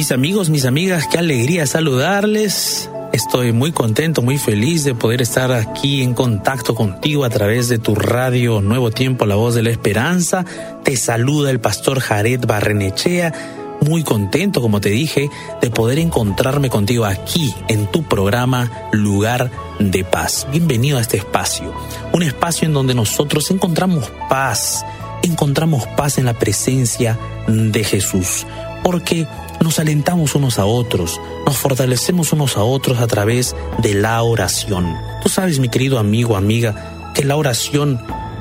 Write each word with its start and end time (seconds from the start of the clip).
Mis 0.00 0.12
amigos, 0.12 0.48
mis 0.48 0.64
amigas, 0.64 1.06
qué 1.08 1.18
alegría 1.18 1.66
saludarles. 1.66 2.88
Estoy 3.12 3.52
muy 3.52 3.70
contento, 3.70 4.22
muy 4.22 4.38
feliz 4.38 4.82
de 4.82 4.94
poder 4.94 5.20
estar 5.20 5.52
aquí 5.52 6.02
en 6.02 6.14
contacto 6.14 6.74
contigo 6.74 7.26
a 7.26 7.28
través 7.28 7.68
de 7.68 7.78
tu 7.78 7.94
radio 7.94 8.62
Nuevo 8.62 8.90
Tiempo, 8.90 9.26
la 9.26 9.34
voz 9.34 9.54
de 9.54 9.62
la 9.62 9.68
esperanza. 9.68 10.46
Te 10.84 10.96
saluda 10.96 11.50
el 11.50 11.60
pastor 11.60 12.00
Jared 12.00 12.40
Barrenechea. 12.46 13.76
Muy 13.82 14.02
contento, 14.02 14.62
como 14.62 14.80
te 14.80 14.88
dije, 14.88 15.28
de 15.60 15.68
poder 15.68 15.98
encontrarme 15.98 16.70
contigo 16.70 17.04
aquí 17.04 17.52
en 17.68 17.86
tu 17.86 18.02
programa 18.02 18.88
Lugar 18.92 19.50
de 19.80 20.02
Paz. 20.02 20.46
Bienvenido 20.50 20.96
a 20.96 21.02
este 21.02 21.18
espacio, 21.18 21.74
un 22.14 22.22
espacio 22.22 22.66
en 22.66 22.72
donde 22.72 22.94
nosotros 22.94 23.50
encontramos 23.50 24.10
paz, 24.30 24.82
encontramos 25.22 25.86
paz 25.88 26.16
en 26.16 26.24
la 26.24 26.38
presencia 26.38 27.18
de 27.46 27.84
Jesús, 27.84 28.46
porque 28.82 29.26
nos 29.60 29.78
alentamos 29.78 30.34
unos 30.34 30.58
a 30.58 30.64
otros, 30.64 31.20
nos 31.46 31.56
fortalecemos 31.56 32.32
unos 32.32 32.56
a 32.56 32.62
otros 32.62 32.98
a 32.98 33.06
través 33.06 33.54
de 33.78 33.94
la 33.94 34.22
oración. 34.22 34.96
Tú 35.22 35.28
sabes, 35.28 35.58
mi 35.58 35.68
querido 35.68 35.98
amigo, 35.98 36.36
amiga, 36.36 37.12
que 37.14 37.24
la 37.24 37.36
oración 37.36 38.00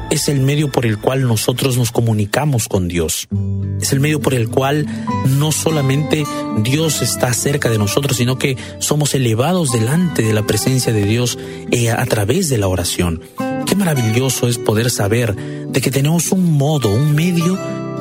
es 0.10 0.28
el 0.28 0.40
medio 0.40 0.72
por 0.72 0.86
el 0.86 0.98
cual 0.98 1.28
nosotros 1.28 1.78
nos 1.78 1.92
comunicamos 1.92 2.68
con 2.68 2.88
Dios. 2.88 3.28
Es 3.80 3.94
el 3.94 4.00
medio 4.00 4.20
por 4.20 4.34
el 4.34 4.50
cual 4.50 4.86
no 5.38 5.52
solamente 5.52 6.26
Dios 6.58 7.02
está 7.02 7.34
cerca 7.34 7.70
de 7.70 7.78
nosotros, 7.78 8.18
sino 8.18 8.38
que 8.38 8.58
somos 8.80 9.14
elevados 9.14 9.72
delante 9.72 10.24
de 10.24 10.34
la 10.34 10.46
presencia 10.46 10.94
de 10.94 11.06
Dios 11.06 11.38
eh, 11.72 11.92
a 11.92 12.06
través 12.06 12.50
de 12.50 12.58
la 12.58 12.68
oración. 12.68 13.22
Qué 13.66 13.76
maravilloso 13.76 14.48
es 14.48 14.58
poder 14.58 14.90
saber 14.90 15.36
de 15.36 15.82
que 15.82 15.92
tenemos 15.92 16.32
un 16.32 16.58
modo, 16.58 16.92
un 16.92 17.14
medio 17.14 17.58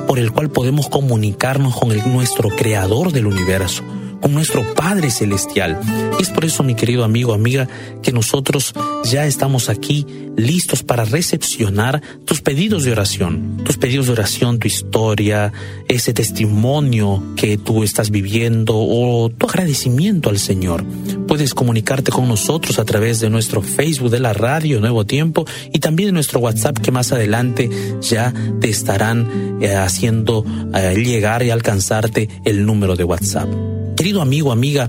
por 0.09 0.19
el 0.19 0.33
cual 0.33 0.49
podemos 0.49 0.89
comunicarnos 0.89 1.77
con 1.77 1.93
el, 1.93 2.03
nuestro 2.11 2.49
creador 2.49 3.13
del 3.13 3.27
universo, 3.27 3.85
con 4.21 4.35
nuestro 4.35 4.75
Padre 4.75 5.11
Celestial. 5.11 5.79
Es 6.21 6.31
por 6.31 6.45
eso, 6.45 6.63
mi 6.63 6.75
querido 6.75 7.05
amigo, 7.05 7.33
amiga, 7.33 7.69
que 8.03 8.13
nosotros 8.13 8.73
ya 9.05 9.27
estamos 9.27 9.69
aquí 9.69 10.07
listos 10.37 10.83
para 10.85 11.05
recepcionar 11.05 12.01
tus 12.25 12.41
pedidos 12.41 12.85
de 12.85 12.93
oración, 12.93 13.63
tus 13.65 13.77
pedidos 13.77 14.07
de 14.07 14.13
oración, 14.13 14.59
tu 14.59 14.69
historia, 14.69 15.53
ese 15.89 16.13
testimonio 16.13 17.23
que 17.37 17.59
tú 17.59 17.83
estás 17.83 18.11
viviendo 18.11 18.75
o 18.77 19.31
tu 19.31 19.47
agradecimiento 19.47 20.31
al 20.31 20.39
Señor. 20.39 20.85
Puedes 21.27 21.55
comunicarte 21.55 22.13
con 22.13 22.29
nosotros 22.29 22.79
a 22.79 22.85
través 22.85 23.21
de 23.21 23.31
nuestro 23.31 23.63
Facebook 23.63 24.11
de 24.11 24.21
la 24.21 24.33
radio 24.33 24.81
Nuevo 24.81 25.05
Tiempo 25.05 25.45
y 25.73 25.81
también 25.81 26.09
de 26.09 26.13
nuestro 26.13 26.41
WhatsApp 26.41 26.79
que 26.79 26.93
más 26.93 27.13
adelante 27.13 27.69
ya 28.01 28.33
te 28.61 28.69
estarán 28.69 29.59
eh, 29.61 29.75
haciendo 29.75 30.45
eh, 30.75 30.95
llegar 30.97 31.43
y 31.43 31.51
alcanzarte 31.51 32.29
el 32.45 32.65
número 32.65 32.95
de 32.95 33.05
WhatsApp. 33.05 33.78
Querido 33.99 34.23
amigo, 34.23 34.53
amiga, 34.53 34.89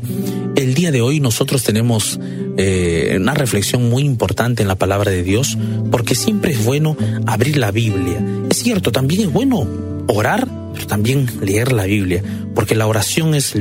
el 0.55 0.75
día 0.75 0.91
de 0.91 1.02
hoy 1.02 1.19
nosotros 1.19 1.63
tenemos 1.63 2.19
eh, 2.57 3.17
una 3.19 3.33
reflexión 3.33 3.89
muy 3.89 4.03
importante 4.03 4.61
en 4.61 4.67
la 4.67 4.75
palabra 4.75 5.09
de 5.09 5.23
Dios, 5.23 5.57
porque 5.89 6.13
siempre 6.13 6.51
es 6.51 6.63
bueno 6.63 6.95
abrir 7.25 7.57
la 7.57 7.71
Biblia. 7.71 8.23
Es 8.51 8.57
cierto, 8.57 8.91
también 8.91 9.21
es 9.21 9.33
bueno 9.33 9.67
orar, 10.05 10.47
pero 10.75 10.85
también 10.85 11.27
leer 11.41 11.71
la 11.71 11.85
Biblia, 11.85 12.23
porque 12.53 12.75
la 12.75 12.85
oración 12.85 13.33
es, 13.33 13.55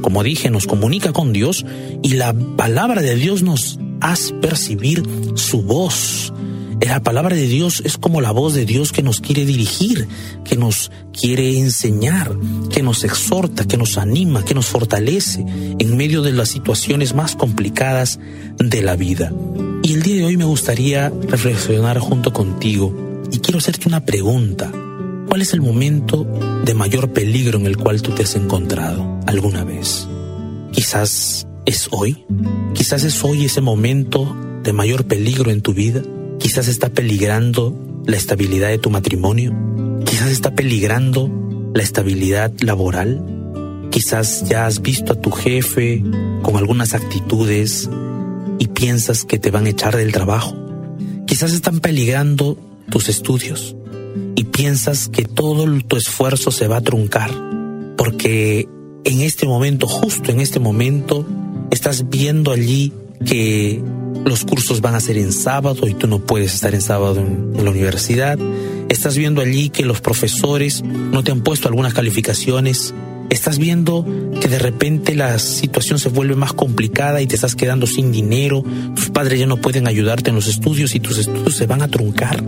como 0.00 0.22
dije, 0.22 0.48
nos 0.48 0.66
comunica 0.66 1.12
con 1.12 1.34
Dios 1.34 1.66
y 2.02 2.14
la 2.14 2.32
palabra 2.56 3.02
de 3.02 3.14
Dios 3.14 3.42
nos 3.42 3.78
hace 4.00 4.32
percibir 4.32 5.02
su 5.34 5.60
voz 5.64 6.32
la 6.80 7.02
palabra 7.02 7.34
de 7.36 7.46
Dios 7.46 7.82
es 7.84 7.96
como 7.96 8.20
la 8.20 8.30
voz 8.30 8.54
de 8.54 8.64
Dios 8.64 8.92
que 8.92 9.02
nos 9.02 9.20
quiere 9.20 9.44
dirigir, 9.44 10.06
que 10.44 10.56
nos 10.56 10.90
quiere 11.12 11.58
enseñar, 11.58 12.36
que 12.70 12.82
nos 12.82 13.04
exhorta, 13.04 13.66
que 13.66 13.76
nos 13.76 13.98
anima, 13.98 14.44
que 14.44 14.54
nos 14.54 14.66
fortalece 14.66 15.44
en 15.78 15.96
medio 15.96 16.22
de 16.22 16.32
las 16.32 16.48
situaciones 16.48 17.14
más 17.14 17.36
complicadas 17.36 18.18
de 18.58 18.82
la 18.82 18.96
vida. 18.96 19.32
Y 19.82 19.94
el 19.94 20.02
día 20.02 20.16
de 20.16 20.24
hoy 20.24 20.36
me 20.36 20.44
gustaría 20.44 21.10
reflexionar 21.28 21.98
junto 21.98 22.32
contigo 22.32 23.22
y 23.30 23.38
quiero 23.38 23.58
hacerte 23.58 23.88
una 23.88 24.04
pregunta. 24.04 24.70
¿Cuál 25.28 25.42
es 25.42 25.52
el 25.52 25.62
momento 25.62 26.24
de 26.64 26.74
mayor 26.74 27.12
peligro 27.12 27.58
en 27.58 27.66
el 27.66 27.76
cual 27.76 28.02
tú 28.02 28.12
te 28.12 28.22
has 28.22 28.36
encontrado 28.36 29.20
alguna 29.26 29.64
vez? 29.64 30.06
Quizás 30.72 31.46
es 31.66 31.88
hoy, 31.90 32.24
quizás 32.74 33.04
es 33.04 33.22
hoy 33.24 33.44
ese 33.44 33.60
momento 33.60 34.36
de 34.62 34.72
mayor 34.72 35.06
peligro 35.06 35.50
en 35.50 35.60
tu 35.60 35.74
vida. 35.74 36.02
Quizás 36.38 36.68
está 36.68 36.90
peligrando 36.90 37.74
la 38.06 38.16
estabilidad 38.16 38.68
de 38.68 38.78
tu 38.78 38.90
matrimonio. 38.90 39.54
Quizás 40.04 40.30
está 40.30 40.54
peligrando 40.54 41.30
la 41.74 41.82
estabilidad 41.82 42.52
laboral. 42.60 43.88
Quizás 43.90 44.48
ya 44.48 44.66
has 44.66 44.82
visto 44.82 45.12
a 45.12 45.20
tu 45.20 45.30
jefe 45.30 46.02
con 46.42 46.56
algunas 46.56 46.94
actitudes 46.94 47.88
y 48.58 48.68
piensas 48.68 49.24
que 49.24 49.38
te 49.38 49.50
van 49.50 49.66
a 49.66 49.70
echar 49.70 49.96
del 49.96 50.12
trabajo. 50.12 50.54
Quizás 51.26 51.52
están 51.52 51.80
peligrando 51.80 52.58
tus 52.90 53.08
estudios 53.08 53.76
y 54.36 54.44
piensas 54.44 55.08
que 55.08 55.24
todo 55.24 55.66
tu 55.82 55.96
esfuerzo 55.96 56.50
se 56.50 56.68
va 56.68 56.76
a 56.76 56.80
truncar 56.82 57.30
porque 57.96 58.68
en 59.04 59.20
este 59.20 59.46
momento, 59.46 59.86
justo 59.86 60.30
en 60.30 60.40
este 60.40 60.60
momento, 60.60 61.26
estás 61.70 62.08
viendo 62.08 62.52
allí 62.52 62.92
que 63.24 63.82
los 64.24 64.44
cursos 64.44 64.80
van 64.80 64.94
a 64.94 65.00
ser 65.00 65.18
en 65.18 65.32
sábado 65.32 65.86
y 65.86 65.94
tú 65.94 66.06
no 66.06 66.18
puedes 66.18 66.54
estar 66.54 66.74
en 66.74 66.80
sábado 66.80 67.20
en, 67.20 67.52
la 67.64 67.70
universidad. 67.70 68.38
Estás 68.88 69.16
viendo 69.16 69.40
allí 69.40 69.70
que 69.70 69.84
los 69.84 70.00
profesores 70.00 70.82
no 70.82 71.22
te 71.24 71.32
han 71.32 71.40
puesto 71.40 71.68
algunas 71.68 71.94
calificaciones. 71.94 72.94
Estás 73.30 73.58
viendo 73.58 74.06
que 74.40 74.48
de 74.48 74.58
repente 74.58 75.14
la 75.14 75.38
situación 75.38 75.98
se 75.98 76.10
vuelve 76.10 76.36
más 76.36 76.52
complicada 76.52 77.22
y 77.22 77.26
te 77.26 77.34
estás 77.34 77.56
quedando 77.56 77.86
sin 77.86 78.12
dinero. 78.12 78.62
Tus 78.94 79.10
padres 79.10 79.40
ya 79.40 79.46
no 79.46 79.56
pueden 79.56 79.88
ayudarte 79.88 80.30
en 80.30 80.36
los 80.36 80.46
estudios 80.46 80.94
y 80.94 81.00
tus 81.00 81.18
estudios 81.18 81.56
se 81.56 81.66
van 81.66 81.82
a 81.82 81.88
truncar. 81.88 82.44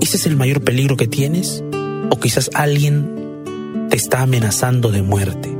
¿Ese 0.00 0.16
es 0.16 0.26
el 0.26 0.36
mayor 0.36 0.62
peligro 0.62 0.96
que 0.96 1.06
tienes? 1.06 1.62
O 2.10 2.18
quizás 2.20 2.50
alguien 2.54 3.10
te 3.88 3.96
está 3.96 4.22
amenazando 4.22 4.90
de 4.90 5.02
muerte. 5.02 5.56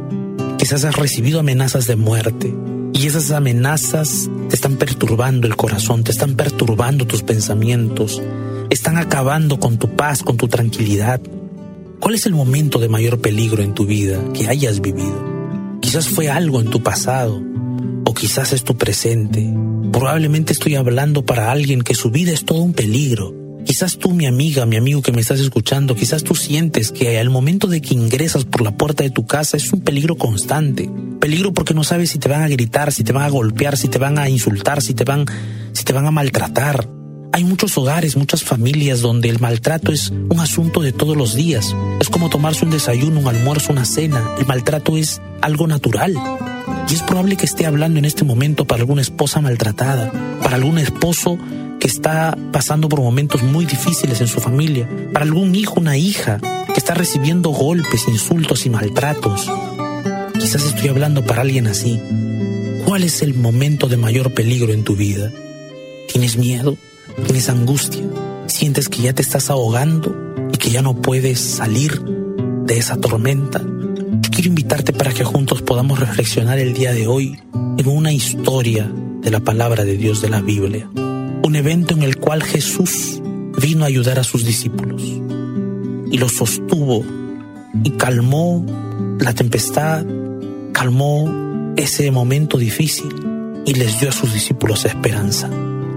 Quizás 0.59 0.85
has 0.85 0.97
recibido 0.97 1.41
amenazas 1.41 1.87
de 1.87 1.97
muerte 1.97 2.53
y 2.93 3.07
esas 3.07 3.31
amenazas 3.31 4.29
te 4.49 4.55
están 4.55 4.77
perturbando 4.77 5.47
el 5.47 5.57
corazón, 5.57 6.05
te 6.05 6.13
están 6.13 6.35
perturbando 6.35 7.07
tus 7.07 7.23
pensamientos, 7.23 8.23
están 8.71 8.97
acabando 8.97 9.59
con 9.59 9.79
tu 9.79 9.95
paz, 9.97 10.23
con 10.23 10.37
tu 10.37 10.49
tranquilidad. 10.49 11.21
¿Cuál 12.01 12.15
es 12.15 12.27
el 12.27 12.35
momento 12.35 12.79
de 12.79 12.89
mayor 12.89 13.21
peligro 13.21 13.63
en 13.63 13.75
tu 13.75 13.87
vida 13.87 14.21
que 14.33 14.49
hayas 14.49 14.81
vivido? 14.81 15.25
Quizás 15.81 16.09
fue 16.09 16.29
algo 16.29 16.61
en 16.61 16.71
tu 16.71 16.83
pasado 16.83 17.43
o 18.05 18.15
quizás 18.15 18.53
es 18.53 18.65
tu 18.65 18.77
presente. 18.77 19.53
Probablemente 19.93 20.53
estoy 20.53 20.75
hablando 20.75 21.25
para 21.25 21.51
alguien 21.51 21.83
que 21.83 21.95
su 21.95 22.11
vida 22.11 22.33
es 22.33 22.45
todo 22.45 22.61
un 22.61 22.73
peligro 22.73 23.46
Quizás 23.67 23.99
tú, 23.99 24.13
mi 24.13 24.27
amiga, 24.27 24.65
mi 24.65 24.77
amigo 24.77 25.03
que 25.03 25.11
me 25.11 25.21
estás 25.21 25.41
escuchando, 25.41 25.97
quizás 25.97 26.23
tú 26.23 26.37
sientes 26.37 26.93
que 26.93 27.19
al 27.19 27.31
momento 27.31 27.67
de 27.67 27.83
que 27.83 27.95
ingresas 27.95 28.45
por 28.45 28.63
la 28.63 28.77
puerta 28.77 29.03
de 29.03 29.11
tu 29.11 29.27
casa 29.27 29.57
es 29.57 29.73
un 29.73 29.81
peligro 29.81 30.17
constante. 30.17 30.89
Peligro 31.21 31.53
porque 31.53 31.75
no 31.75 31.83
sabes 31.83 32.11
si 32.11 32.21
te 32.21 32.29
van 32.29 32.43
a 32.43 32.49
gritar, 32.49 32.93
si 32.93 33.03
te 33.03 33.13
van 33.13 33.25
a 33.25 33.29
golpear, 33.29 33.77
si 33.77 33.89
te 33.89 33.99
van 33.99 34.21
a 34.21 34.29
insultar, 34.29 34.83
si 34.83 34.95
te 34.95 35.03
van, 35.03 35.27
si 35.73 35.83
te 35.83 35.93
van 35.93 36.07
a 36.07 36.13
maltratar. 36.13 36.89
Hay 37.33 37.43
muchos 37.43 37.77
hogares, 37.77 38.17
muchas 38.17 38.45
familias 38.45 39.01
donde 39.01 39.29
el 39.31 39.41
maltrato 39.41 39.91
es 39.91 40.11
un 40.11 40.39
asunto 40.39 40.81
de 40.81 40.93
todos 40.93 41.17
los 41.17 41.35
días. 41.35 41.75
Es 42.01 42.09
como 42.09 42.31
tomarse 42.31 42.65
un 42.65 42.71
desayuno, 42.71 43.19
un 43.19 43.27
almuerzo, 43.27 43.73
una 43.73 43.85
cena. 43.85 44.37
El 44.39 44.47
maltrato 44.47 44.97
es 44.97 45.21
algo 45.43 45.67
natural. 45.67 46.15
Y 46.89 46.95
es 46.95 47.03
probable 47.03 47.37
que 47.37 47.47
esté 47.47 47.67
hablando 47.67 47.99
en 47.99 48.05
este 48.05 48.25
momento 48.25 48.65
para 48.65 48.83
alguna 48.83 49.03
esposa 49.03 49.41
maltratada, 49.41 50.13
para 50.41 50.55
algún 50.55 50.79
esposo 50.79 51.37
que 51.81 51.87
está 51.87 52.37
pasando 52.53 52.89
por 52.89 53.01
momentos 53.01 53.43
muy 53.43 53.67
difíciles 53.67 54.21
en 54.21 54.29
su 54.29 54.41
familia, 54.41 54.89
para 55.13 55.25
algún 55.25 55.55
hijo, 55.55 55.81
una 55.81 55.97
hija 55.97 56.39
que 56.67 56.79
está 56.79 56.95
recibiendo 56.95 57.51
golpes, 57.51 58.09
insultos 58.09 58.67
y 58.67 58.71
maltratos. 58.71 59.51
Quizás 60.39 60.65
estoy 60.65 60.89
hablando 60.89 61.25
para 61.25 61.43
alguien 61.43 61.67
así. 61.67 62.01
¿Cuál 62.85 63.05
es 63.05 63.23
el 63.23 63.35
momento 63.35 63.89
de 63.89 63.97
mayor 63.97 64.33
peligro 64.33 64.73
en 64.73 64.85
tu 64.85 64.97
vida? 64.97 65.33
¿Tienes 66.13 66.37
miedo? 66.37 66.77
¿Tienes 67.25 67.49
angustia? 67.49 68.05
¿Sientes 68.47 68.89
que 68.89 69.03
ya 69.03 69.13
te 69.13 69.23
estás 69.23 69.51
ahogando 69.51 70.15
y 70.53 70.57
que 70.57 70.71
ya 70.71 70.83
no 70.83 71.01
puedes 71.01 71.41
salir 71.41 72.01
de 72.01 72.79
esa 72.79 72.97
tormenta? 72.97 73.61
Yo 73.61 74.31
quiero 74.31 74.49
invitarte 74.49 74.93
para 74.93 75.13
que 75.13 75.25
juntos 75.25 75.63
podamos 75.63 75.99
reflexionar 75.99 76.59
el 76.59 76.75
día 76.75 76.93
de 76.93 77.07
hoy 77.07 77.39
en 77.77 77.89
una 77.89 78.13
historia 78.13 78.91
de 79.21 79.31
la 79.31 79.41
palabra 79.41 79.85
de 79.85 79.97
Dios 79.97 80.23
de 80.23 80.31
la 80.31 80.41
Biblia 80.41 80.89
un 81.47 81.55
evento 81.55 81.95
en 81.95 82.03
el 82.03 82.17
cual 82.17 82.43
Jesús 82.43 83.23
vino 83.61 83.85
a 83.85 83.87
ayudar 83.87 84.19
a 84.19 84.25
sus 84.25 84.45
discípulos 84.45 85.01
y 85.01 86.19
los 86.19 86.33
sostuvo 86.33 87.05
y 87.85 87.91
calmó 87.93 88.67
la 89.21 89.33
tempestad, 89.33 90.05
calmó 90.73 91.73
ese 91.77 92.11
momento 92.11 92.59
difícil 92.59 93.07
y 93.65 93.75
les 93.75 94.01
dio 94.01 94.09
a 94.09 94.13
sus 94.13 94.35
discípulos 94.35 94.87
esperanza. 94.87 95.49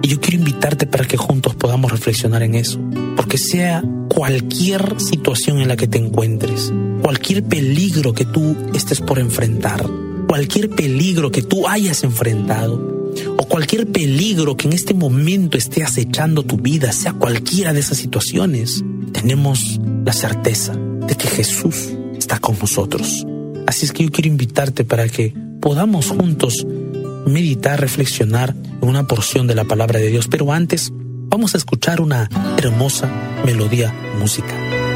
Y 0.03 0.09
yo 0.09 0.21
quiero 0.21 0.37
invitarte 0.37 0.85
para 0.85 1.05
que 1.05 1.17
juntos 1.17 1.55
podamos 1.55 1.91
reflexionar 1.91 2.43
en 2.43 2.53
eso, 2.53 2.79
porque 3.15 3.39
sea 3.39 3.83
cualquier 4.07 5.01
situación 5.01 5.59
en 5.61 5.67
la 5.67 5.75
que 5.75 5.87
te 5.87 5.97
encuentres, 5.97 6.71
cualquier 7.01 7.43
peligro 7.43 8.13
que 8.13 8.25
tú 8.25 8.55
estés 8.75 9.01
por 9.01 9.17
enfrentar, 9.17 9.83
cualquier 10.27 10.69
peligro 10.69 11.31
que 11.31 11.41
tú 11.41 11.67
hayas 11.67 12.03
enfrentado, 12.03 12.98
o 13.37 13.47
cualquier 13.47 13.87
peligro 13.87 14.57
que 14.57 14.67
en 14.67 14.73
este 14.73 14.93
momento 14.93 15.57
esté 15.57 15.83
acechando 15.83 16.43
tu 16.43 16.57
vida, 16.57 16.91
sea 16.91 17.13
cualquiera 17.13 17.73
de 17.73 17.79
esas 17.79 17.97
situaciones, 17.97 18.83
tenemos 19.11 19.79
la 20.05 20.13
certeza 20.13 20.73
de 20.75 21.15
que 21.15 21.27
Jesús 21.27 21.89
está 22.17 22.39
con 22.39 22.57
nosotros. 22.59 23.25
Así 23.67 23.85
es 23.85 23.91
que 23.91 24.03
yo 24.03 24.11
quiero 24.11 24.29
invitarte 24.29 24.83
para 24.83 25.07
que 25.07 25.33
podamos 25.61 26.07
juntos 26.07 26.65
meditar, 27.25 27.79
reflexionar 27.79 28.55
en 28.81 28.87
una 28.87 29.07
porción 29.07 29.47
de 29.47 29.55
la 29.55 29.65
palabra 29.65 29.99
de 29.99 30.07
Dios. 30.07 30.27
Pero 30.27 30.51
antes, 30.51 30.91
vamos 30.93 31.53
a 31.53 31.57
escuchar 31.57 32.01
una 32.01 32.29
hermosa 32.57 33.09
melodía 33.45 33.93
musical. 34.19 34.88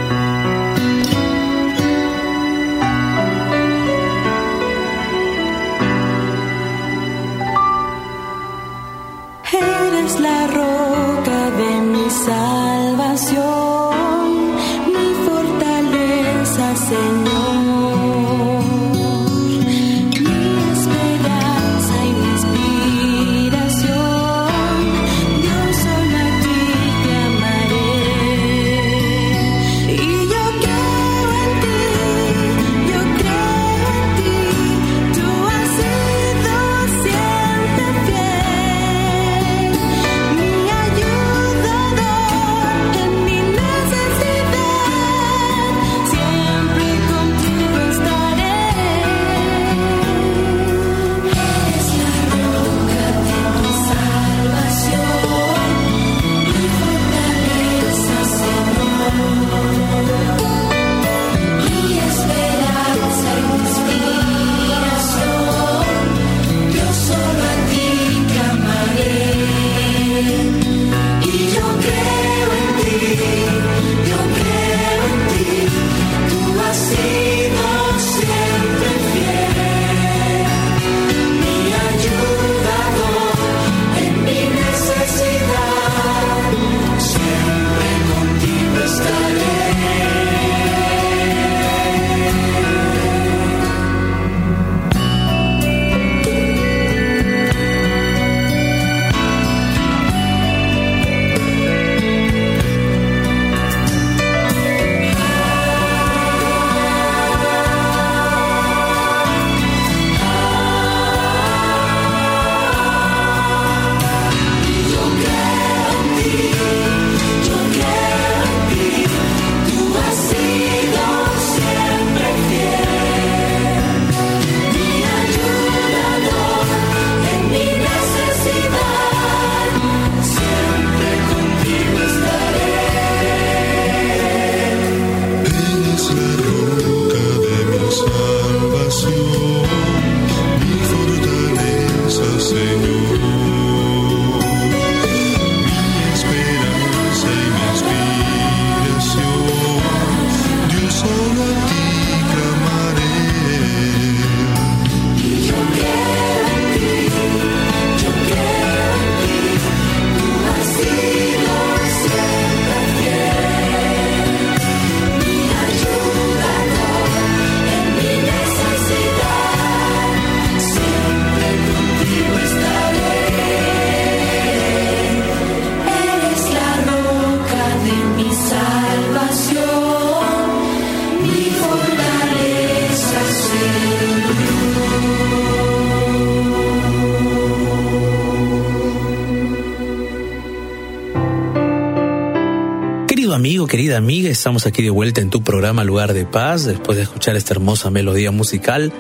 Querida 193.93 194.07
amiga, 194.07 194.29
estamos 194.31 194.65
aquí 194.65 194.81
de 194.81 194.89
vuelta 194.89 195.21
en 195.21 195.29
tu 195.29 195.43
programa 195.43 195.83
Lugar 195.83 196.13
de 196.13 196.25
Paz, 196.25 196.63
después 196.63 196.97
de 196.97 197.03
escuchar 197.03 197.35
esta 197.35 197.53
hermosa 197.53 197.91
melodía 197.91 198.31
musical. 198.31 198.91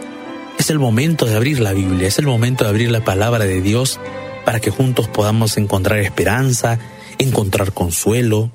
Es 0.59 0.69
el 0.69 0.77
momento 0.77 1.25
de 1.25 1.35
abrir 1.35 1.59
la 1.59 1.73
Biblia, 1.73 2.07
es 2.07 2.19
el 2.19 2.27
momento 2.27 2.63
de 2.63 2.69
abrir 2.69 2.91
la 2.91 3.03
palabra 3.03 3.45
de 3.45 3.59
Dios 3.59 3.99
para 4.45 4.59
que 4.59 4.69
juntos 4.69 5.07
podamos 5.07 5.57
encontrar 5.57 5.97
esperanza, 5.97 6.77
encontrar 7.17 7.73
consuelo, 7.73 8.51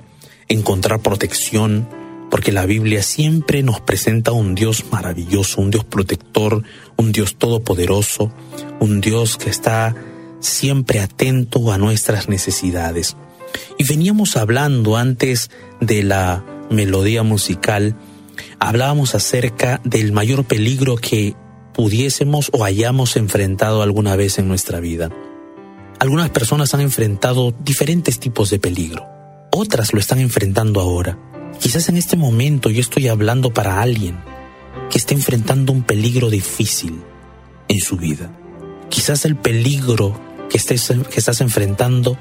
encontrar 0.46 1.00
protección, 1.00 1.88
porque 2.30 2.52
la 2.52 2.66
Biblia 2.66 3.02
siempre 3.02 3.64
nos 3.64 3.80
presenta 3.80 4.30
un 4.30 4.54
Dios 4.54 4.84
maravilloso, 4.92 5.60
un 5.60 5.72
Dios 5.72 5.84
protector, 5.86 6.62
un 6.96 7.10
Dios 7.10 7.34
todopoderoso, 7.34 8.32
un 8.78 9.00
Dios 9.00 9.38
que 9.38 9.50
está 9.50 9.96
siempre 10.38 11.00
atento 11.00 11.72
a 11.72 11.78
nuestras 11.78 12.28
necesidades. 12.28 13.16
Y 13.78 13.84
veníamos 13.84 14.36
hablando 14.36 14.96
antes 14.96 15.50
de 15.80 16.02
la 16.02 16.44
melodía 16.68 17.22
musical, 17.22 17.94
hablábamos 18.58 19.14
acerca 19.14 19.80
del 19.84 20.12
mayor 20.12 20.44
peligro 20.44 20.96
que 20.96 21.36
pudiésemos 21.74 22.50
o 22.52 22.64
hayamos 22.64 23.16
enfrentado 23.16 23.82
alguna 23.82 24.16
vez 24.16 24.40
en 24.40 24.48
nuestra 24.48 24.80
vida. 24.80 25.10
Algunas 26.00 26.30
personas 26.30 26.74
han 26.74 26.80
enfrentado 26.80 27.54
diferentes 27.60 28.18
tipos 28.18 28.50
de 28.50 28.58
peligro, 28.58 29.06
otras 29.52 29.92
lo 29.92 30.00
están 30.00 30.18
enfrentando 30.18 30.80
ahora. 30.80 31.16
Quizás 31.60 31.88
en 31.88 31.96
este 31.96 32.16
momento 32.16 32.70
yo 32.70 32.80
estoy 32.80 33.06
hablando 33.06 33.52
para 33.52 33.80
alguien 33.80 34.18
que 34.90 34.98
está 34.98 35.14
enfrentando 35.14 35.72
un 35.72 35.84
peligro 35.84 36.30
difícil 36.30 37.00
en 37.68 37.78
su 37.78 37.96
vida. 37.96 38.32
Quizás 38.88 39.24
el 39.24 39.36
peligro 39.36 40.20
que, 40.50 40.58
que 40.58 41.20
estás 41.20 41.40
enfrentando 41.40 42.18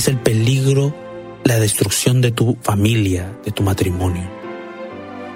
es 0.00 0.08
el 0.08 0.16
peligro, 0.16 0.94
la 1.44 1.58
destrucción 1.58 2.22
de 2.22 2.32
tu 2.32 2.56
familia, 2.62 3.38
de 3.44 3.50
tu 3.50 3.62
matrimonio. 3.62 4.30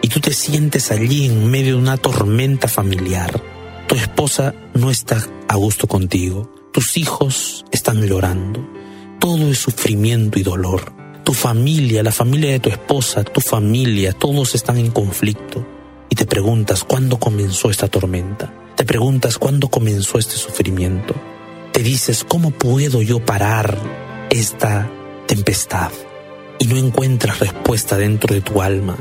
Y 0.00 0.08
tú 0.08 0.20
te 0.20 0.32
sientes 0.32 0.90
allí 0.90 1.26
en 1.26 1.50
medio 1.50 1.76
de 1.76 1.82
una 1.82 1.98
tormenta 1.98 2.66
familiar. 2.66 3.42
Tu 3.86 3.94
esposa 3.94 4.54
no 4.72 4.90
está 4.90 5.22
a 5.48 5.56
gusto 5.56 5.86
contigo. 5.86 6.50
Tus 6.72 6.96
hijos 6.96 7.66
están 7.72 8.06
llorando. 8.06 8.66
Todo 9.20 9.50
es 9.50 9.58
sufrimiento 9.58 10.38
y 10.38 10.42
dolor. 10.42 10.94
Tu 11.24 11.34
familia, 11.34 12.02
la 12.02 12.12
familia 12.12 12.52
de 12.52 12.60
tu 12.60 12.70
esposa, 12.70 13.22
tu 13.22 13.42
familia, 13.42 14.14
todos 14.14 14.54
están 14.54 14.78
en 14.78 14.90
conflicto. 14.90 15.66
y 16.08 16.14
te 16.14 16.24
preguntas 16.24 16.84
cuándo 16.84 17.18
comenzó 17.18 17.70
esta 17.70 17.88
tormenta. 17.88 18.50
Te 18.76 18.84
preguntas 18.84 19.36
cuándo 19.36 19.68
comenzó 19.68 20.18
este 20.18 20.36
sufrimiento. 20.36 21.14
Te 21.72 21.82
dices, 21.82 22.24
¿cómo 22.24 22.50
puedo 22.50 23.02
yo 23.02 23.18
parar 23.18 24.03
esta 24.34 24.90
tempestad? 25.26 25.92
Y 26.58 26.66
no 26.66 26.76
encuentras 26.76 27.38
respuesta 27.38 27.96
dentro 27.96 28.34
de 28.34 28.40
tu 28.40 28.62
alma. 28.62 28.96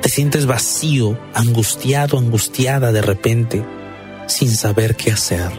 Te 0.00 0.08
sientes 0.08 0.46
vacío, 0.46 1.18
angustiado, 1.34 2.18
angustiada 2.18 2.90
de 2.90 3.02
repente, 3.02 3.64
sin 4.26 4.50
saber 4.50 4.96
qué 4.96 5.12
hacer. 5.12 5.50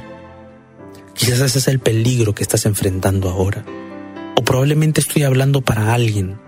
Quizás 1.13 1.41
ese 1.41 1.59
es 1.59 1.67
el 1.67 1.79
peligro 1.79 2.33
que 2.33 2.41
estás 2.41 2.65
enfrentando 2.65 3.29
ahora. 3.29 3.63
O 4.35 4.43
probablemente 4.43 4.99
estoy 4.99 5.23
hablando 5.23 5.61
para 5.61 5.93
alguien 5.93 6.39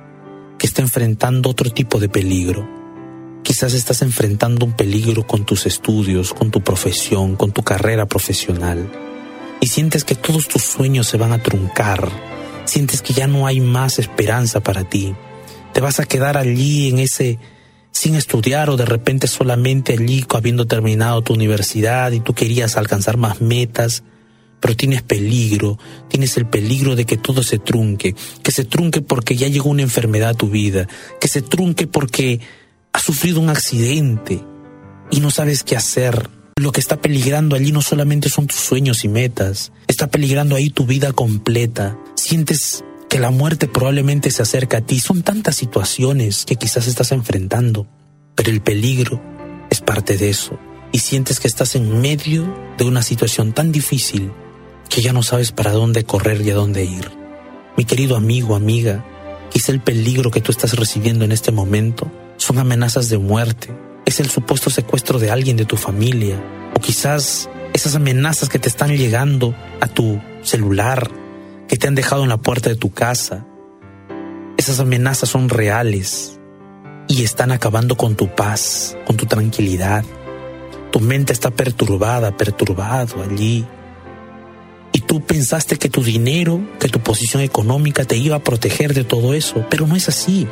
que 0.57 0.65
está 0.65 0.81
enfrentando 0.81 1.51
otro 1.51 1.69
tipo 1.69 1.99
de 1.99 2.09
peligro. 2.09 2.67
Quizás 3.43 3.73
estás 3.73 4.01
enfrentando 4.01 4.65
un 4.65 4.73
peligro 4.73 5.27
con 5.27 5.45
tus 5.45 5.67
estudios, 5.67 6.33
con 6.33 6.49
tu 6.49 6.61
profesión, 6.61 7.35
con 7.35 7.51
tu 7.51 7.61
carrera 7.61 8.07
profesional. 8.07 8.89
Y 9.61 9.67
sientes 9.67 10.03
que 10.03 10.15
todos 10.15 10.47
tus 10.47 10.63
sueños 10.63 11.05
se 11.05 11.17
van 11.17 11.31
a 11.31 11.43
truncar. 11.43 12.09
Sientes 12.65 13.01
que 13.01 13.13
ya 13.13 13.27
no 13.27 13.47
hay 13.47 13.61
más 13.61 13.99
esperanza 13.99 14.61
para 14.61 14.83
ti. 14.83 15.15
Te 15.73 15.81
vas 15.81 15.99
a 15.99 16.05
quedar 16.05 16.37
allí 16.37 16.89
en 16.89 16.99
ese 16.99 17.39
sin 17.91 18.15
estudiar 18.15 18.69
o 18.69 18.77
de 18.77 18.85
repente 18.85 19.27
solamente 19.27 19.93
allí 19.93 20.25
habiendo 20.33 20.67
terminado 20.67 21.21
tu 21.21 21.33
universidad 21.33 22.11
y 22.11 22.19
tú 22.19 22.33
querías 22.33 22.75
alcanzar 22.75 23.17
más 23.17 23.39
metas 23.39 24.03
pero 24.65 24.75
tienes 24.75 25.03
peligro, 25.03 25.77
tienes 26.07 26.37
el 26.37 26.47
peligro 26.47 26.95
de 26.95 27.05
que 27.05 27.17
todo 27.17 27.43
se 27.43 27.59
trunque, 27.59 28.15
que 28.41 28.51
se 28.51 28.63
trunque 28.63 29.01
porque 29.01 29.35
ya 29.35 29.47
llegó 29.47 29.69
una 29.69 29.83
enfermedad 29.83 30.29
a 30.29 30.33
tu 30.33 30.49
vida, 30.49 30.87
que 31.21 31.27
se 31.27 31.43
trunque 31.43 31.85
porque 31.85 32.39
has 32.91 33.03
sufrido 33.03 33.39
un 33.39 33.49
accidente 33.49 34.41
y 35.11 35.19
no 35.19 35.29
sabes 35.29 35.63
qué 35.63 35.75
hacer. 35.77 36.31
Lo 36.57 36.71
que 36.71 36.79
está 36.79 36.99
peligrando 36.99 37.55
allí 37.55 37.71
no 37.71 37.83
solamente 37.83 38.29
son 38.29 38.47
tus 38.47 38.57
sueños 38.57 39.03
y 39.03 39.07
metas, 39.07 39.71
está 39.87 40.07
peligrando 40.07 40.55
ahí 40.55 40.71
tu 40.71 40.87
vida 40.87 41.11
completa. 41.11 41.95
Sientes 42.27 42.83
que 43.07 43.19
la 43.19 43.29
muerte 43.29 43.67
probablemente 43.67 44.31
se 44.31 44.41
acerca 44.41 44.77
a 44.77 44.81
ti. 44.81 44.99
Son 44.99 45.21
tantas 45.21 45.57
situaciones 45.57 46.45
que 46.45 46.55
quizás 46.55 46.87
estás 46.87 47.11
enfrentando, 47.11 47.85
pero 48.33 48.49
el 48.49 48.61
peligro 48.61 49.21
es 49.69 49.79
parte 49.79 50.17
de 50.17 50.31
eso. 50.31 50.57
Y 50.91 50.97
sientes 50.97 51.39
que 51.39 51.47
estás 51.47 51.75
en 51.75 52.01
medio 52.01 52.51
de 52.79 52.85
una 52.85 53.03
situación 53.03 53.53
tan 53.53 53.71
difícil 53.71 54.31
que 54.89 55.03
ya 55.03 55.13
no 55.13 55.21
sabes 55.21 55.51
para 55.51 55.71
dónde 55.71 56.03
correr 56.03 56.41
y 56.41 56.49
a 56.49 56.55
dónde 56.55 56.83
ir. 56.83 57.11
Mi 57.77 57.85
querido 57.85 58.15
amigo, 58.15 58.55
amiga, 58.55 59.05
quizá 59.51 59.71
el 59.71 59.81
peligro 59.81 60.31
que 60.31 60.41
tú 60.41 60.51
estás 60.51 60.75
recibiendo 60.75 61.25
en 61.25 61.31
este 61.31 61.51
momento 61.51 62.11
son 62.37 62.57
amenazas 62.57 63.07
de 63.07 63.19
muerte, 63.19 63.71
es 64.03 64.19
el 64.19 64.31
supuesto 64.31 64.71
secuestro 64.71 65.19
de 65.19 65.29
alguien 65.29 65.57
de 65.57 65.65
tu 65.65 65.77
familia, 65.77 66.43
o 66.75 66.79
quizás 66.79 67.51
esas 67.73 67.93
amenazas 67.93 68.49
que 68.49 68.57
te 68.57 68.67
están 68.67 68.97
llegando 68.97 69.53
a 69.79 69.87
tu 69.87 70.19
celular, 70.41 71.11
que 71.67 71.77
te 71.77 71.87
han 71.87 71.95
dejado 71.95 72.23
en 72.23 72.29
la 72.29 72.37
puerta 72.37 72.69
de 72.69 72.75
tu 72.75 72.91
casa. 72.91 73.45
Esas 74.57 74.79
amenazas 74.79 75.29
son 75.29 75.49
reales 75.49 76.39
y 77.07 77.23
están 77.23 77.51
acabando 77.51 77.97
con 77.97 78.15
tu 78.15 78.33
paz, 78.33 78.97
con 79.05 79.17
tu 79.17 79.25
tranquilidad. 79.25 80.03
Tu 80.91 80.99
mente 80.99 81.33
está 81.33 81.51
perturbada, 81.51 82.37
perturbado 82.37 83.21
allí 83.23 83.65
y 84.95 85.01
tú 85.01 85.19
pensaste 85.19 85.75
que 85.75 85.89
tu 85.89 86.01
dinero, 86.01 86.61
que 86.79 86.87
tu 86.87 87.01
posición 87.01 87.43
económica 87.43 88.05
te 88.05 88.15
iba 88.15 88.37
a 88.37 88.43
proteger 88.43 88.93
de 88.93 89.03
todo 89.03 89.33
eso, 89.33 89.65
pero 89.69 89.87
no 89.87 89.97
es 89.97 90.07
así. 90.07 90.47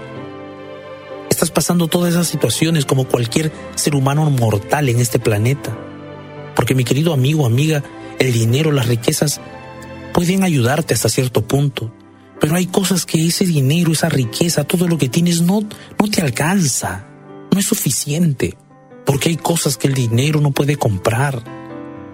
Estás 1.30 1.50
pasando 1.50 1.88
todas 1.88 2.14
esas 2.14 2.28
situaciones 2.28 2.86
como 2.86 3.06
cualquier 3.06 3.54
ser 3.76 3.96
humano 3.96 4.30
mortal 4.30 4.90
en 4.90 5.00
este 5.00 5.18
planeta. 5.18 5.74
Porque 6.58 6.76
mi 6.76 6.84
querido 6.84 7.14
amigo, 7.14 7.46
amiga, 7.46 7.84
el 8.20 8.34
dinero, 8.34 8.74
las 8.74 8.88
riquezas 8.88 9.40
pueden 10.14 10.44
ayudarte 10.44 10.94
hasta 10.94 11.10
cierto 11.10 11.46
punto, 11.46 11.92
pero 12.40 12.56
hay 12.56 12.68
cosas 12.68 13.06
que 13.06 13.26
ese 13.26 13.46
dinero, 13.46 13.92
esa 13.92 14.10
riqueza, 14.10 14.64
todo 14.64 14.88
lo 14.88 14.98
que 14.98 15.10
tienes 15.10 15.42
no, 15.42 15.62
no 15.62 16.10
te 16.10 16.22
alcanza, 16.22 17.06
no 17.52 17.60
es 17.60 17.66
suficiente, 17.66 18.56
porque 19.06 19.30
hay 19.30 19.38
cosas 19.38 19.76
que 19.76 19.88
el 19.88 19.94
dinero 19.94 20.40
no 20.40 20.52
puede 20.52 20.78
comprar. 20.78 21.44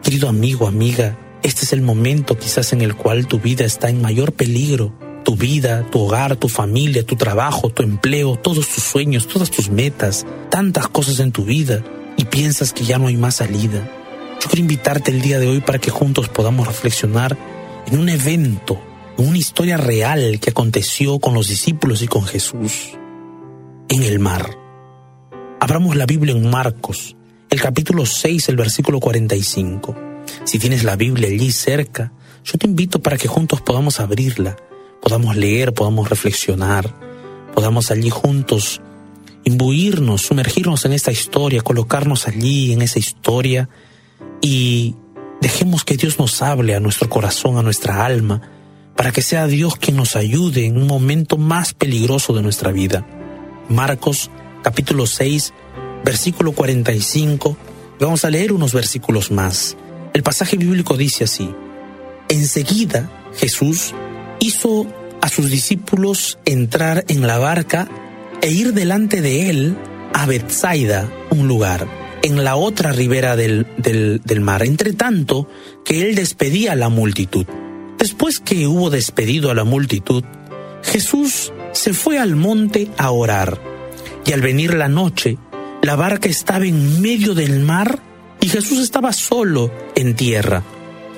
Querido 0.01 0.29
amigo, 0.29 0.67
amiga, 0.67 1.17
este 1.43 1.65
es 1.65 1.73
el 1.73 1.81
momento 1.81 2.37
quizás 2.37 2.73
en 2.73 2.81
el 2.81 2.95
cual 2.95 3.27
tu 3.27 3.39
vida 3.39 3.65
está 3.65 3.89
en 3.89 4.01
mayor 4.01 4.33
peligro. 4.33 4.93
Tu 5.25 5.35
vida, 5.35 5.85
tu 5.91 5.99
hogar, 5.99 6.37
tu 6.37 6.47
familia, 6.47 7.05
tu 7.05 7.15
trabajo, 7.15 7.69
tu 7.69 7.83
empleo, 7.83 8.35
todos 8.37 8.67
tus 8.69 8.83
sueños, 8.83 9.27
todas 9.27 9.51
tus 9.51 9.69
metas, 9.69 10.25
tantas 10.49 10.87
cosas 10.87 11.19
en 11.19 11.31
tu 11.31 11.43
vida 11.43 11.83
y 12.17 12.25
piensas 12.25 12.73
que 12.73 12.85
ya 12.85 12.97
no 12.97 13.07
hay 13.07 13.17
más 13.17 13.35
salida. 13.35 13.87
Yo 14.41 14.47
quiero 14.47 14.61
invitarte 14.61 15.11
el 15.11 15.21
día 15.21 15.37
de 15.37 15.47
hoy 15.47 15.59
para 15.59 15.77
que 15.77 15.91
juntos 15.91 16.29
podamos 16.29 16.65
reflexionar 16.65 17.37
en 17.87 17.99
un 17.99 18.09
evento, 18.09 18.79
en 19.17 19.27
una 19.27 19.37
historia 19.37 19.77
real 19.77 20.39
que 20.39 20.51
aconteció 20.51 21.19
con 21.19 21.33
los 21.33 21.47
discípulos 21.47 22.01
y 22.01 22.07
con 22.07 22.23
Jesús 22.23 22.91
en 23.89 24.03
el 24.03 24.19
mar. 24.19 24.57
Abramos 25.59 25.95
la 25.95 26.05
Biblia 26.05 26.33
en 26.33 26.49
Marcos, 26.49 27.15
el 27.49 27.59
capítulo 27.59 28.05
6, 28.05 28.49
el 28.49 28.55
versículo 28.55 28.99
45. 28.99 29.95
Si 30.43 30.59
tienes 30.59 30.83
la 30.83 30.95
Biblia 30.95 31.27
allí 31.27 31.51
cerca, 31.51 32.13
yo 32.43 32.57
te 32.57 32.67
invito 32.67 33.01
para 33.01 33.17
que 33.17 33.27
juntos 33.27 33.61
podamos 33.61 33.99
abrirla, 33.99 34.55
podamos 35.01 35.35
leer, 35.35 35.73
podamos 35.73 36.09
reflexionar, 36.09 36.93
podamos 37.53 37.91
allí 37.91 38.09
juntos 38.09 38.81
imbuirnos, 39.43 40.21
sumergirnos 40.21 40.85
en 40.85 40.93
esta 40.93 41.11
historia, 41.11 41.61
colocarnos 41.61 42.27
allí 42.27 42.71
en 42.73 42.81
esa 42.81 42.99
historia 42.99 43.69
y 44.41 44.95
dejemos 45.41 45.83
que 45.83 45.97
Dios 45.97 46.19
nos 46.19 46.41
hable 46.41 46.75
a 46.75 46.79
nuestro 46.79 47.09
corazón, 47.09 47.57
a 47.57 47.63
nuestra 47.63 48.05
alma, 48.05 48.41
para 48.95 49.11
que 49.11 49.21
sea 49.21 49.47
Dios 49.47 49.77
quien 49.77 49.97
nos 49.97 50.15
ayude 50.15 50.65
en 50.65 50.77
un 50.77 50.87
momento 50.87 51.37
más 51.37 51.73
peligroso 51.73 52.33
de 52.33 52.41
nuestra 52.41 52.71
vida. 52.71 53.05
Marcos 53.69 54.29
capítulo 54.63 55.05
6, 55.05 55.53
versículo 56.03 56.51
45. 56.51 57.57
Vamos 57.99 58.25
a 58.25 58.29
leer 58.29 58.51
unos 58.51 58.73
versículos 58.73 59.31
más. 59.31 59.77
El 60.13 60.23
pasaje 60.23 60.57
bíblico 60.57 60.97
dice 60.97 61.23
así, 61.23 61.49
enseguida 62.27 63.09
Jesús 63.37 63.93
hizo 64.39 64.85
a 65.21 65.29
sus 65.29 65.49
discípulos 65.49 66.39
entrar 66.45 67.05
en 67.07 67.25
la 67.27 67.37
barca 67.37 67.87
e 68.41 68.51
ir 68.51 68.73
delante 68.73 69.21
de 69.21 69.49
él 69.49 69.77
a 70.13 70.25
Bethsaida, 70.25 71.09
un 71.29 71.47
lugar, 71.47 71.87
en 72.21 72.43
la 72.43 72.55
otra 72.55 72.91
ribera 72.91 73.35
del, 73.35 73.67
del, 73.77 74.41
mar, 74.41 74.63
entre 74.63 74.93
tanto 74.93 75.49
que 75.85 76.01
él 76.01 76.15
despedía 76.15 76.73
a 76.73 76.75
la 76.75 76.89
multitud. 76.89 77.45
Después 77.97 78.39
que 78.39 78.67
hubo 78.67 78.89
despedido 78.89 79.51
a 79.51 79.55
la 79.55 79.63
multitud, 79.63 80.23
Jesús 80.83 81.51
se 81.71 81.93
fue 81.93 82.19
al 82.19 82.35
monte 82.35 82.89
a 82.97 83.11
orar, 83.11 83.59
y 84.25 84.33
al 84.33 84.41
venir 84.41 84.73
la 84.73 84.87
noche, 84.87 85.37
la 85.81 85.95
barca 85.95 86.29
estaba 86.29 86.65
en 86.65 87.01
medio 87.01 87.33
del 87.33 87.59
mar 87.61 87.99
y 88.41 88.49
Jesús 88.49 88.79
estaba 88.79 89.13
solo 89.13 89.71
en 89.95 90.15
tierra. 90.15 90.63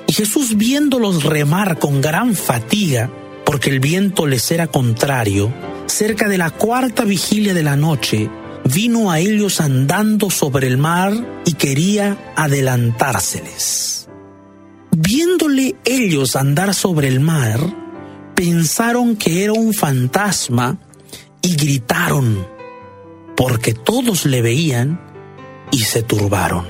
Y 0.06 0.12
Jesús 0.12 0.56
viéndolos 0.56 1.24
remar 1.24 1.78
con 1.78 2.00
gran 2.00 2.34
fatiga, 2.34 3.10
porque 3.44 3.70
el 3.70 3.80
viento 3.80 4.26
les 4.26 4.50
era 4.50 4.66
contrario, 4.66 5.52
cerca 5.86 6.28
de 6.28 6.38
la 6.38 6.50
cuarta 6.50 7.04
vigilia 7.04 7.54
de 7.54 7.62
la 7.62 7.76
noche, 7.76 8.28
vino 8.64 9.10
a 9.10 9.18
ellos 9.18 9.60
andando 9.60 10.30
sobre 10.30 10.66
el 10.66 10.78
mar 10.78 11.12
y 11.44 11.54
quería 11.54 12.32
adelantárseles. 12.36 14.08
Viéndole 14.90 15.76
ellos 15.84 16.36
andar 16.36 16.74
sobre 16.74 17.08
el 17.08 17.20
mar, 17.20 17.60
pensaron 18.34 19.16
que 19.16 19.44
era 19.44 19.52
un 19.52 19.74
fantasma 19.74 20.78
y 21.40 21.56
gritaron, 21.56 22.46
porque 23.36 23.72
todos 23.74 24.26
le 24.26 24.42
veían 24.42 25.00
y 25.70 25.80
se 25.80 26.02
turbaron. 26.02 26.66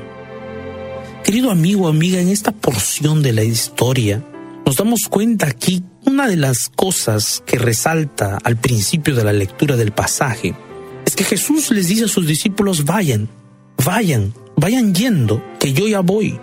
Querido 1.25 1.51
amigo, 1.51 1.89
amiga, 1.89 2.21
en 2.21 2.29
esta 2.29 2.53
porción 2.53 3.23
de 3.23 3.33
la 3.33 3.45
historia 3.45 4.25
nos 4.65 4.77
damos 4.77 5.09
cuenta 5.09 5.47
aquí 5.47 5.85
una 6.05 6.29
de 6.29 6.37
las 6.37 6.69
cosas 6.69 7.43
que 7.47 7.59
resalta 7.59 8.39
al 8.43 8.57
principio 8.57 9.15
de 9.15 9.25
la 9.25 9.33
lectura 9.33 9.77
del 9.77 9.93
pasaje 9.93 10.55
es 11.05 11.17
que 11.17 11.25
Jesús 11.25 11.71
les 11.71 11.89
dice 11.89 12.05
a 12.05 12.09
sus 12.09 12.27
discípulos, 12.27 12.85
vayan, 12.85 13.29
vayan, 13.85 14.33
vayan 14.57 14.95
yendo, 14.95 15.43
que 15.59 15.73
yo 15.73 15.89
ya 15.89 16.01
voy. 16.01 16.39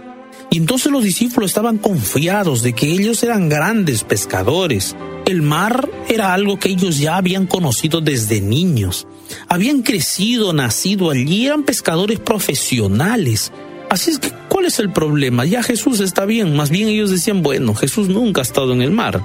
Y 0.52 0.58
entonces 0.58 0.92
los 0.92 1.04
discípulos 1.04 1.52
estaban 1.52 1.78
confiados 1.78 2.64
de 2.64 2.74
que 2.74 2.92
ellos 2.92 3.22
eran 3.24 3.50
grandes 3.50 4.04
pescadores. 4.04 4.96
El 5.26 5.44
mar 5.44 5.88
era 6.08 6.34
algo 6.34 6.58
que 6.58 6.70
ellos 6.70 6.98
ya 6.98 7.18
habían 7.18 7.46
conocido 7.46 8.02
desde 8.02 8.42
niños. 8.42 9.06
Habían 9.48 9.84
crecido, 9.84 10.54
nacido 10.54 11.12
allí, 11.12 11.46
eran 11.46 11.64
pescadores 11.64 12.20
profesionales. 12.20 13.52
Así 13.92 14.10
es 14.10 14.20
que, 14.20 14.32
¿cuál 14.50 14.66
es 14.66 14.80
el 14.80 14.92
problema? 14.92 15.46
Ya 15.46 15.62
Jesús 15.62 16.00
está 16.00 16.26
bien. 16.26 16.56
Más 16.56 16.72
bien 16.72 16.88
ellos 16.88 17.12
decían, 17.12 17.44
bueno, 17.44 17.76
Jesús 17.76 18.08
nunca 18.08 18.42
ha 18.42 18.44
estado 18.44 18.74
en 18.74 18.82
el 18.82 18.92
mar, 18.92 19.24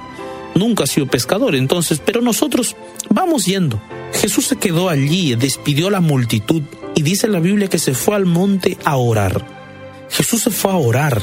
nunca 0.53 0.83
ha 0.83 0.87
sido 0.87 1.07
pescador, 1.07 1.55
entonces, 1.55 2.01
pero 2.03 2.21
nosotros 2.21 2.75
vamos 3.09 3.45
yendo. 3.45 3.81
Jesús 4.15 4.47
se 4.47 4.55
quedó 4.55 4.89
allí, 4.89 5.35
despidió 5.35 5.87
a 5.87 5.91
la 5.91 6.01
multitud 6.01 6.61
y 6.95 7.03
dice 7.03 7.27
la 7.27 7.39
Biblia 7.39 7.67
que 7.67 7.77
se 7.77 7.93
fue 7.93 8.15
al 8.15 8.25
monte 8.25 8.77
a 8.85 8.95
orar. 8.95 9.45
Jesús 10.09 10.43
se 10.43 10.51
fue 10.51 10.71
a 10.71 10.75
orar, 10.75 11.21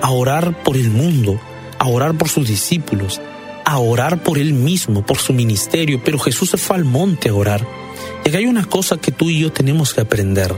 a 0.00 0.10
orar 0.10 0.62
por 0.62 0.76
el 0.76 0.90
mundo, 0.90 1.40
a 1.78 1.88
orar 1.88 2.16
por 2.16 2.28
sus 2.28 2.48
discípulos, 2.48 3.20
a 3.64 3.78
orar 3.78 4.22
por 4.22 4.38
él 4.38 4.52
mismo, 4.52 5.04
por 5.04 5.18
su 5.18 5.32
ministerio, 5.32 6.00
pero 6.04 6.18
Jesús 6.18 6.50
se 6.50 6.56
fue 6.56 6.76
al 6.76 6.84
monte 6.84 7.28
a 7.28 7.34
orar. 7.34 7.66
Y 8.24 8.36
hay 8.36 8.46
una 8.46 8.64
cosa 8.64 8.98
que 8.98 9.10
tú 9.10 9.30
y 9.30 9.40
yo 9.40 9.50
tenemos 9.52 9.92
que 9.92 10.02
aprender. 10.02 10.54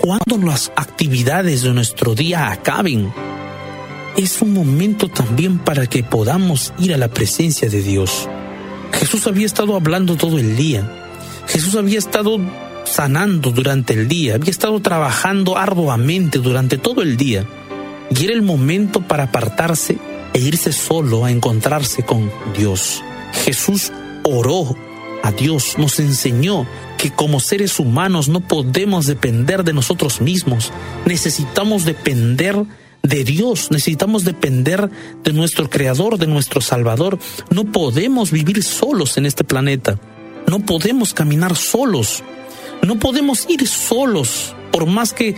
Cuando 0.00 0.38
las 0.38 0.72
actividades 0.74 1.62
de 1.62 1.72
nuestro 1.72 2.14
día 2.14 2.50
acaben, 2.50 3.12
es 4.16 4.42
un 4.42 4.52
momento 4.52 5.08
también 5.08 5.58
para 5.58 5.86
que 5.86 6.02
podamos 6.02 6.72
ir 6.78 6.92
a 6.92 6.96
la 6.96 7.08
presencia 7.08 7.68
de 7.68 7.82
Dios. 7.82 8.28
Jesús 8.92 9.26
había 9.26 9.46
estado 9.46 9.76
hablando 9.76 10.16
todo 10.16 10.38
el 10.38 10.56
día. 10.56 11.01
Jesús 11.48 11.74
había 11.74 11.98
estado 11.98 12.38
sanando 12.84 13.50
durante 13.50 13.94
el 13.94 14.08
día, 14.08 14.34
había 14.34 14.50
estado 14.50 14.80
trabajando 14.80 15.56
arduamente 15.56 16.38
durante 16.38 16.78
todo 16.78 17.02
el 17.02 17.16
día. 17.16 17.46
Y 18.10 18.24
era 18.24 18.34
el 18.34 18.42
momento 18.42 19.00
para 19.00 19.24
apartarse 19.24 19.98
e 20.34 20.38
irse 20.38 20.72
solo 20.72 21.24
a 21.24 21.30
encontrarse 21.30 22.04
con 22.04 22.30
Dios. 22.56 23.02
Jesús 23.44 23.92
oró 24.24 24.76
a 25.22 25.32
Dios, 25.32 25.76
nos 25.78 25.98
enseñó 26.00 26.66
que 26.98 27.10
como 27.10 27.40
seres 27.40 27.78
humanos 27.78 28.28
no 28.28 28.40
podemos 28.40 29.06
depender 29.06 29.64
de 29.64 29.72
nosotros 29.72 30.20
mismos, 30.20 30.72
necesitamos 31.06 31.84
depender 31.84 32.64
de 33.02 33.24
Dios, 33.24 33.70
necesitamos 33.70 34.24
depender 34.24 34.90
de 35.24 35.32
nuestro 35.32 35.68
Creador, 35.68 36.18
de 36.18 36.26
nuestro 36.26 36.60
Salvador. 36.60 37.18
No 37.50 37.64
podemos 37.64 38.30
vivir 38.30 38.62
solos 38.62 39.16
en 39.16 39.26
este 39.26 39.44
planeta, 39.44 39.98
no 40.52 40.58
podemos 40.58 41.14
caminar 41.14 41.56
solos, 41.56 42.22
no 42.82 42.98
podemos 42.98 43.48
ir 43.48 43.66
solos, 43.66 44.54
por 44.70 44.84
más 44.84 45.14
que 45.14 45.34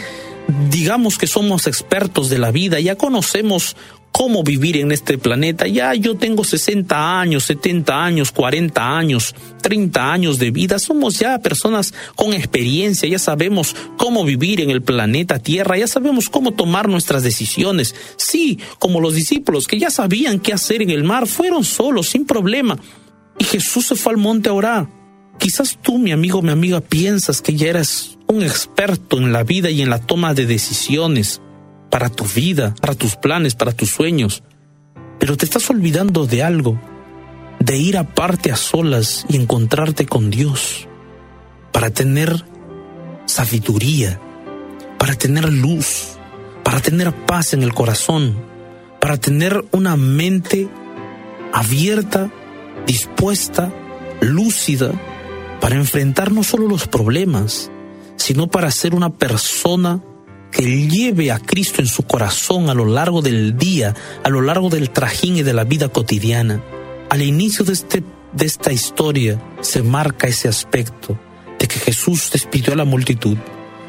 digamos 0.71 1.19
que 1.19 1.29
somos 1.29 1.69
expertos 1.69 2.31
de 2.31 2.41
la 2.41 2.51
vida, 2.51 2.81
ya 2.81 2.97
conocemos 2.97 3.77
cómo 4.11 4.43
vivir 4.43 4.77
en 4.77 4.91
este 4.91 5.17
planeta. 5.17 5.69
Ya 5.69 5.95
yo 5.95 6.17
tengo 6.17 6.43
60 6.43 7.21
años, 7.21 7.45
70 7.45 8.05
años, 8.05 8.33
40 8.33 8.99
años, 8.99 9.37
30 9.63 10.13
años 10.13 10.41
de 10.41 10.51
vida. 10.51 10.81
Somos 10.81 11.21
ya 11.21 11.39
personas 11.39 11.95
con 12.17 12.33
experiencia, 12.33 13.09
ya 13.09 13.21
sabemos 13.21 13.77
cómo 13.97 14.25
vivir 14.25 14.61
en 14.61 14.71
el 14.71 14.83
planeta 14.83 15.39
Tierra, 15.39 15.79
ya 15.79 15.87
sabemos 15.87 16.29
cómo 16.29 16.55
tomar 16.55 16.89
nuestras 16.89 17.23
decisiones. 17.23 17.95
Sí, 18.17 18.59
como 18.81 19.01
los 19.01 19.15
discípulos 19.15 19.69
que 19.69 19.79
ya 19.79 19.91
sabían 19.91 20.41
qué 20.41 20.53
hacer 20.53 20.83
en 20.83 20.91
el 20.91 21.05
mar, 21.05 21.29
fueron 21.29 21.63
solos, 21.63 22.09
sin 22.09 22.27
problema. 22.27 22.77
Y 23.39 23.45
Jesús 23.45 23.87
se 23.87 23.97
fue 23.97 24.13
al 24.13 24.19
monte 24.19 24.49
a 24.49 24.53
orar. 24.53 25.04
Quizás 25.39 25.79
tú, 25.81 25.99
mi 25.99 26.13
amigo, 26.13 26.43
mi 26.43 26.51
amiga, 26.51 26.81
piensas 26.81 27.43
que 27.43 27.55
ya 27.55 27.69
eres 27.69 28.19
un 28.29 28.43
experto 28.43 29.19
en 29.19 29.33
la 29.33 29.43
vida 29.43 29.71
y 29.71 29.83
en 29.83 29.91
la 29.91 29.99
toma 29.99 30.35
de 30.35 30.47
decisiones 30.47 31.41
para 31.91 32.09
tu 32.09 32.25
vida, 32.25 32.75
para 32.81 32.95
tus 32.95 33.17
planes, 33.17 33.55
para 33.55 33.73
tus 33.73 33.91
sueños. 33.91 34.43
Pero 35.19 35.37
te 35.37 35.45
estás 35.45 35.69
olvidando 35.71 36.27
de 36.27 36.43
algo, 36.43 36.81
de 37.61 37.77
ir 37.77 37.97
aparte 37.97 38.51
a 38.51 38.57
solas 38.57 39.25
y 39.29 39.37
encontrarte 39.37 40.07
con 40.07 40.31
Dios, 40.31 40.89
para 41.73 41.91
tener 41.91 42.45
sabiduría, 43.27 44.21
para 44.99 45.15
tener 45.15 45.53
luz, 45.53 46.17
para 46.63 46.81
tener 46.81 47.13
paz 47.13 47.53
en 47.53 47.63
el 47.63 47.75
corazón, 47.75 48.37
para 49.01 49.19
tener 49.19 49.65
una 49.73 49.97
mente 49.97 50.69
abierta, 51.53 52.31
dispuesta, 52.87 53.73
lúcida, 54.21 54.93
para 55.65 55.77
enfrentar 55.77 56.31
no 56.31 56.43
solo 56.43 56.69
los 56.69 56.87
problemas, 56.87 57.71
sino 58.17 58.49
para 58.49 58.71
ser 58.71 58.95
una 58.95 59.15
persona 59.15 60.05
que 60.53 60.63
lleve 60.63 61.33
a 61.33 61.39
Cristo 61.39 61.81
en 61.81 61.87
su 61.87 62.03
corazón 62.03 62.69
a 62.69 62.75
lo 62.75 62.85
largo 62.85 63.23
del 63.23 63.57
día, 63.57 63.95
a 64.23 64.29
lo 64.29 64.43
largo 64.43 64.69
del 64.69 64.91
trajín 64.91 65.39
y 65.39 65.43
de 65.43 65.55
la 65.55 65.65
vida 65.65 65.89
cotidiana. 65.89 66.63
Al 67.09 67.23
inicio 67.23 67.65
de, 67.65 67.73
este, 67.73 68.05
de 68.35 68.45
esta 68.45 68.75
historia 68.75 69.43
se 69.63 69.83
marca 69.83 70.27
ese 70.27 70.49
aspecto 70.49 71.19
de 71.59 71.67
que 71.67 71.79
Jesús 71.79 72.29
despidió 72.31 72.75
a 72.75 72.77
la 72.77 72.85
multitud, 72.85 73.39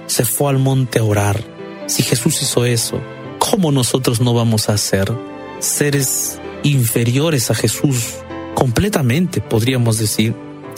se 0.06 0.24
fue 0.24 0.52
al 0.52 0.60
monte 0.60 1.00
a 1.00 1.04
orar. 1.04 1.44
Si 1.88 2.04
Jesús 2.04 2.42
hizo 2.42 2.64
eso, 2.64 3.02
¿cómo 3.38 3.74
nosotros 3.74 4.22
no 4.22 4.34
vamos 4.34 4.70
a 4.70 4.78
ser 4.78 5.12
seres 5.60 6.40
inferiores 6.64 7.52
a 7.52 7.54
Jesús? 7.54 8.14
Completamente, 8.56 9.42
podríamos 9.42 9.98
decir. 9.98 10.34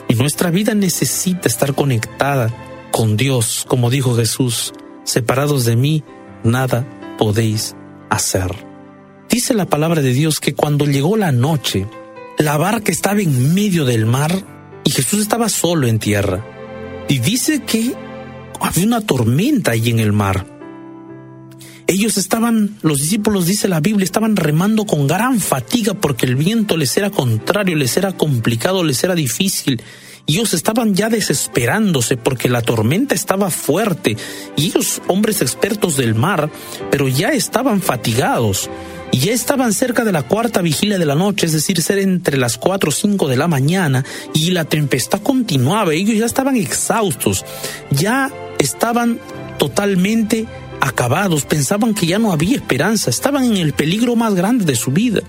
Y 0.07 0.15
nuestra 0.15 0.51
vida 0.51 0.73
necesita 0.73 1.47
estar 1.47 1.75
conectada 1.75 2.53
con 2.91 3.17
Dios, 3.17 3.65
como 3.67 3.89
dijo 3.89 4.15
Jesús 4.15 4.73
separados 5.03 5.63
de 5.65 5.75
mí, 5.75 6.03
nada 6.43 6.85
podéis 7.17 7.75
hacer. 8.09 8.51
Dice 9.29 9.53
la 9.53 9.65
palabra 9.65 10.01
de 10.01 10.13
Dios 10.13 10.39
que 10.39 10.53
cuando 10.53 10.85
llegó 10.85 11.15
la 11.17 11.31
noche, 11.31 11.87
la 12.37 12.57
barca 12.57 12.91
estaba 12.91 13.21
en 13.21 13.53
medio 13.53 13.85
del 13.85 14.05
mar 14.05 14.31
y 14.83 14.91
Jesús 14.91 15.21
estaba 15.21 15.49
solo 15.49 15.87
en 15.87 15.99
tierra. 15.99 16.45
Y 17.07 17.19
dice 17.19 17.63
que 17.63 17.93
había 18.59 18.85
una 18.85 19.01
tormenta 19.01 19.71
allí 19.71 19.91
en 19.91 19.99
el 19.99 20.11
mar. 20.11 20.56
Ellos 21.87 22.17
estaban, 22.17 22.77
los 22.81 22.99
discípulos, 22.99 23.45
dice 23.45 23.69
la 23.69 23.79
Biblia, 23.79 24.03
estaban 24.03 24.35
remando 24.35 24.85
con 24.85 25.07
gran 25.07 25.39
fatiga 25.39 25.93
porque 25.93 26.25
el 26.25 26.35
viento 26.35 26.75
les 26.75 26.97
era 26.97 27.09
contrario, 27.09 27.77
les 27.77 27.95
era 27.95 28.11
complicado, 28.11 28.83
les 28.83 29.03
era 29.05 29.15
difícil. 29.15 29.81
Y 30.25 30.33
ellos 30.33 30.53
estaban 30.53 30.93
ya 30.93 31.07
desesperándose 31.07 32.17
porque 32.17 32.49
la 32.49 32.61
tormenta 32.61 33.15
estaba 33.15 33.49
fuerte. 33.49 34.17
Y 34.57 34.67
ellos, 34.67 35.01
hombres 35.07 35.41
expertos 35.41 35.95
del 35.95 36.13
mar, 36.13 36.51
pero 36.91 37.07
ya 37.07 37.29
estaban 37.29 37.81
fatigados. 37.81 38.69
Y 39.13 39.19
ya 39.19 39.31
estaban 39.31 39.71
cerca 39.71 40.03
de 40.03 40.11
la 40.11 40.23
cuarta 40.23 40.61
vigilia 40.61 40.99
de 40.99 41.05
la 41.05 41.15
noche, 41.15 41.45
es 41.45 41.53
decir, 41.53 41.81
ser 41.81 41.99
entre 41.99 42.37
las 42.37 42.57
cuatro 42.57 42.89
o 42.89 42.93
cinco 42.93 43.29
de 43.29 43.37
la 43.37 43.47
mañana 43.47 44.03
y 44.33 44.51
la 44.51 44.65
tempestad 44.65 45.21
continuaba, 45.21 45.93
ellos 45.93 46.17
ya 46.17 46.25
estaban 46.25 46.57
exhaustos, 46.57 47.45
ya 47.89 48.29
estaban 48.59 49.19
totalmente 49.57 50.45
acabados, 50.81 51.45
pensaban 51.45 51.93
que 51.93 52.05
ya 52.05 52.19
no 52.19 52.31
había 52.31 52.55
esperanza, 52.55 53.09
estaban 53.09 53.45
en 53.45 53.57
el 53.57 53.73
peligro 53.73 54.15
más 54.15 54.35
grande 54.35 54.65
de 54.65 54.75
su 54.75 54.91
vida. 54.91 55.21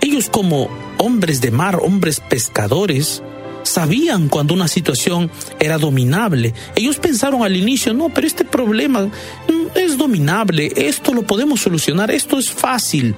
Ellos 0.00 0.28
como 0.30 0.68
hombres 0.98 1.40
de 1.40 1.50
mar, 1.50 1.78
hombres 1.82 2.20
pescadores, 2.20 3.22
sabían 3.62 4.28
cuando 4.28 4.54
una 4.54 4.68
situación 4.68 5.30
era 5.58 5.78
dominable. 5.78 6.54
Ellos 6.74 6.96
pensaron 6.96 7.42
al 7.42 7.56
inicio, 7.56 7.92
no, 7.94 8.08
pero 8.08 8.26
este 8.26 8.44
problema 8.44 9.10
es 9.74 9.96
dominable, 9.98 10.72
esto 10.76 11.12
lo 11.12 11.22
podemos 11.22 11.60
solucionar, 11.60 12.10
esto 12.10 12.38
es 12.38 12.50
fácil. 12.50 13.14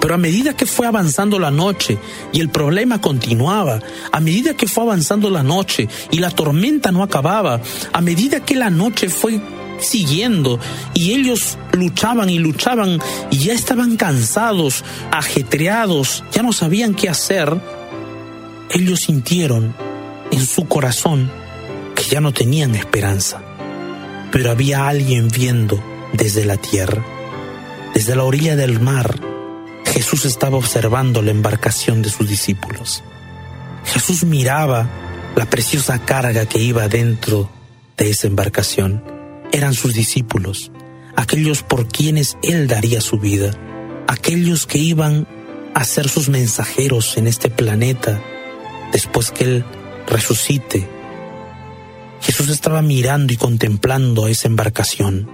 Pero 0.00 0.14
a 0.14 0.18
medida 0.18 0.56
que 0.56 0.66
fue 0.66 0.86
avanzando 0.86 1.38
la 1.38 1.50
noche 1.50 1.98
y 2.32 2.40
el 2.40 2.50
problema 2.50 3.00
continuaba, 3.00 3.80
a 4.12 4.20
medida 4.20 4.54
que 4.54 4.68
fue 4.68 4.84
avanzando 4.84 5.28
la 5.28 5.42
noche 5.42 5.88
y 6.10 6.18
la 6.18 6.30
tormenta 6.30 6.92
no 6.92 7.02
acababa, 7.02 7.60
a 7.92 8.00
medida 8.00 8.44
que 8.44 8.54
la 8.54 8.70
noche 8.70 9.08
fue 9.08 9.40
siguiendo 9.80 10.58
y 10.94 11.12
ellos 11.12 11.58
luchaban 11.72 12.30
y 12.30 12.38
luchaban 12.38 12.98
y 13.30 13.38
ya 13.38 13.52
estaban 13.52 13.96
cansados, 13.96 14.84
ajetreados, 15.10 16.24
ya 16.32 16.42
no 16.42 16.52
sabían 16.52 16.94
qué 16.94 17.08
hacer, 17.08 17.60
ellos 18.70 19.00
sintieron 19.00 19.74
en 20.30 20.46
su 20.46 20.66
corazón 20.66 21.30
que 21.94 22.04
ya 22.04 22.20
no 22.20 22.32
tenían 22.32 22.74
esperanza, 22.74 23.42
pero 24.30 24.50
había 24.50 24.88
alguien 24.88 25.28
viendo 25.28 25.82
desde 26.12 26.44
la 26.44 26.56
tierra. 26.56 27.04
Desde 27.94 28.14
la 28.14 28.24
orilla 28.24 28.54
del 28.54 28.80
mar, 28.80 29.18
Jesús 29.86 30.24
estaba 30.24 30.56
observando 30.56 31.22
la 31.22 31.30
embarcación 31.30 32.02
de 32.02 32.10
sus 32.10 32.28
discípulos. 32.28 33.02
Jesús 33.84 34.24
miraba 34.24 34.88
la 35.34 35.46
preciosa 35.46 35.98
carga 36.04 36.46
que 36.46 36.58
iba 36.58 36.88
dentro 36.88 37.50
de 37.96 38.10
esa 38.10 38.26
embarcación. 38.26 39.17
Eran 39.52 39.74
sus 39.74 39.94
discípulos, 39.94 40.70
aquellos 41.16 41.62
por 41.62 41.88
quienes 41.88 42.36
Él 42.42 42.68
daría 42.68 43.00
su 43.00 43.18
vida, 43.18 43.52
aquellos 44.06 44.66
que 44.66 44.78
iban 44.78 45.26
a 45.74 45.84
ser 45.84 46.08
sus 46.08 46.28
mensajeros 46.28 47.16
en 47.16 47.26
este 47.26 47.50
planeta 47.50 48.22
después 48.92 49.30
que 49.30 49.44
Él 49.44 49.64
resucite. 50.06 50.88
Jesús 52.20 52.48
estaba 52.48 52.82
mirando 52.82 53.32
y 53.32 53.36
contemplando 53.36 54.24
a 54.24 54.30
esa 54.30 54.48
embarcación 54.48 55.30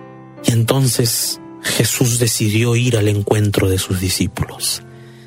y 0.46 0.52
entonces 0.52 1.40
Jesús 1.62 2.18
decidió 2.18 2.76
ir 2.76 2.96
al 2.96 3.08
encuentro 3.08 3.68
de 3.68 3.78
sus 3.78 4.00
discípulos. 4.00 4.82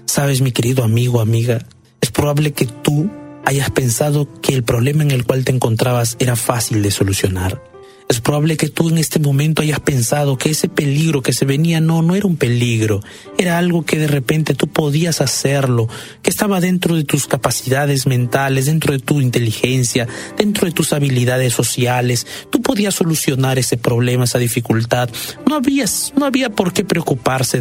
Sabes, 0.05 0.41
mi 0.41 0.51
querido 0.51 0.83
amigo, 0.83 1.19
amiga, 1.19 1.59
es 1.99 2.11
probable 2.11 2.53
que 2.53 2.65
tú 2.65 3.09
hayas 3.43 3.71
pensado 3.71 4.27
que 4.41 4.53
el 4.53 4.63
problema 4.63 5.03
en 5.03 5.11
el 5.11 5.25
cual 5.25 5.43
te 5.43 5.51
encontrabas 5.51 6.15
era 6.19 6.35
fácil 6.35 6.81
de 6.81 6.91
solucionar. 6.91 7.63
Es 8.09 8.21
probable 8.21 8.55
que 8.55 8.69
tú 8.69 8.87
en 8.87 8.97
este 8.97 9.19
momento 9.19 9.61
hayas 9.61 9.81
pensado 9.81 10.37
que 10.37 10.49
ese 10.49 10.69
peligro 10.69 11.21
que 11.21 11.33
se 11.33 11.43
venía 11.43 11.81
no, 11.81 12.01
no 12.01 12.15
era 12.15 12.25
un 12.25 12.37
peligro, 12.37 13.01
era 13.37 13.57
algo 13.57 13.83
que 13.83 13.97
de 13.97 14.07
repente 14.07 14.53
tú 14.53 14.67
podías 14.67 15.19
hacerlo, 15.19 15.89
que 16.21 16.29
estaba 16.29 16.61
dentro 16.61 16.95
de 16.95 17.03
tus 17.03 17.27
capacidades 17.27 18.07
mentales, 18.07 18.67
dentro 18.67 18.93
de 18.93 18.99
tu 18.99 19.19
inteligencia, 19.19 20.07
dentro 20.37 20.67
de 20.67 20.71
tus 20.71 20.93
habilidades 20.93 21.53
sociales. 21.53 22.25
Tú 22.49 22.61
podías 22.61 22.95
solucionar 22.95 23.59
ese 23.59 23.75
problema, 23.75 24.23
esa 24.23 24.39
dificultad. 24.39 25.09
No 25.45 25.55
había, 25.55 25.83
no 26.15 26.25
había 26.25 26.49
por 26.49 26.71
qué 26.71 26.85
preocuparse 26.85 27.59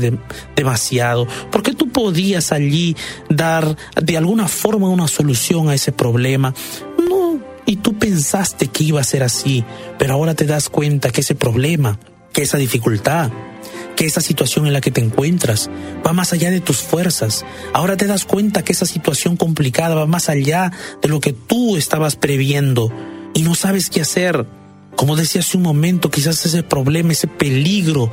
demasiado, 0.54 1.26
porque 1.50 1.72
tú 1.72 1.88
podías 1.88 2.52
allí 2.52 2.94
dar 3.28 3.76
de 4.00 4.16
alguna 4.16 4.46
forma 4.46 4.88
una 4.88 5.08
solución 5.08 5.70
a 5.70 5.74
ese 5.74 5.90
problema. 5.90 6.54
Y 7.66 7.76
tú 7.76 7.98
pensaste 7.98 8.68
que 8.68 8.84
iba 8.84 9.00
a 9.00 9.04
ser 9.04 9.24
así, 9.24 9.64
pero 9.98 10.14
ahora 10.14 10.34
te 10.34 10.46
das 10.46 10.68
cuenta 10.68 11.10
que 11.10 11.20
ese 11.20 11.34
problema, 11.34 11.98
que 12.32 12.42
esa 12.42 12.58
dificultad, 12.58 13.30
que 13.96 14.06
esa 14.06 14.20
situación 14.20 14.66
en 14.66 14.72
la 14.72 14.80
que 14.80 14.92
te 14.92 15.00
encuentras 15.00 15.68
va 16.06 16.12
más 16.12 16.32
allá 16.32 16.50
de 16.50 16.60
tus 16.60 16.78
fuerzas. 16.78 17.44
Ahora 17.72 17.96
te 17.96 18.06
das 18.06 18.24
cuenta 18.24 18.62
que 18.62 18.72
esa 18.72 18.86
situación 18.86 19.36
complicada 19.36 19.94
va 19.94 20.06
más 20.06 20.28
allá 20.28 20.70
de 21.02 21.08
lo 21.08 21.18
que 21.18 21.32
tú 21.32 21.76
estabas 21.76 22.14
previendo 22.14 22.92
y 23.34 23.42
no 23.42 23.54
sabes 23.54 23.90
qué 23.90 24.02
hacer. 24.02 24.46
Como 24.94 25.16
decía 25.16 25.40
hace 25.40 25.56
un 25.56 25.62
momento, 25.62 26.10
quizás 26.10 26.44
ese 26.46 26.62
problema, 26.62 27.12
ese 27.12 27.26
peligro 27.26 28.10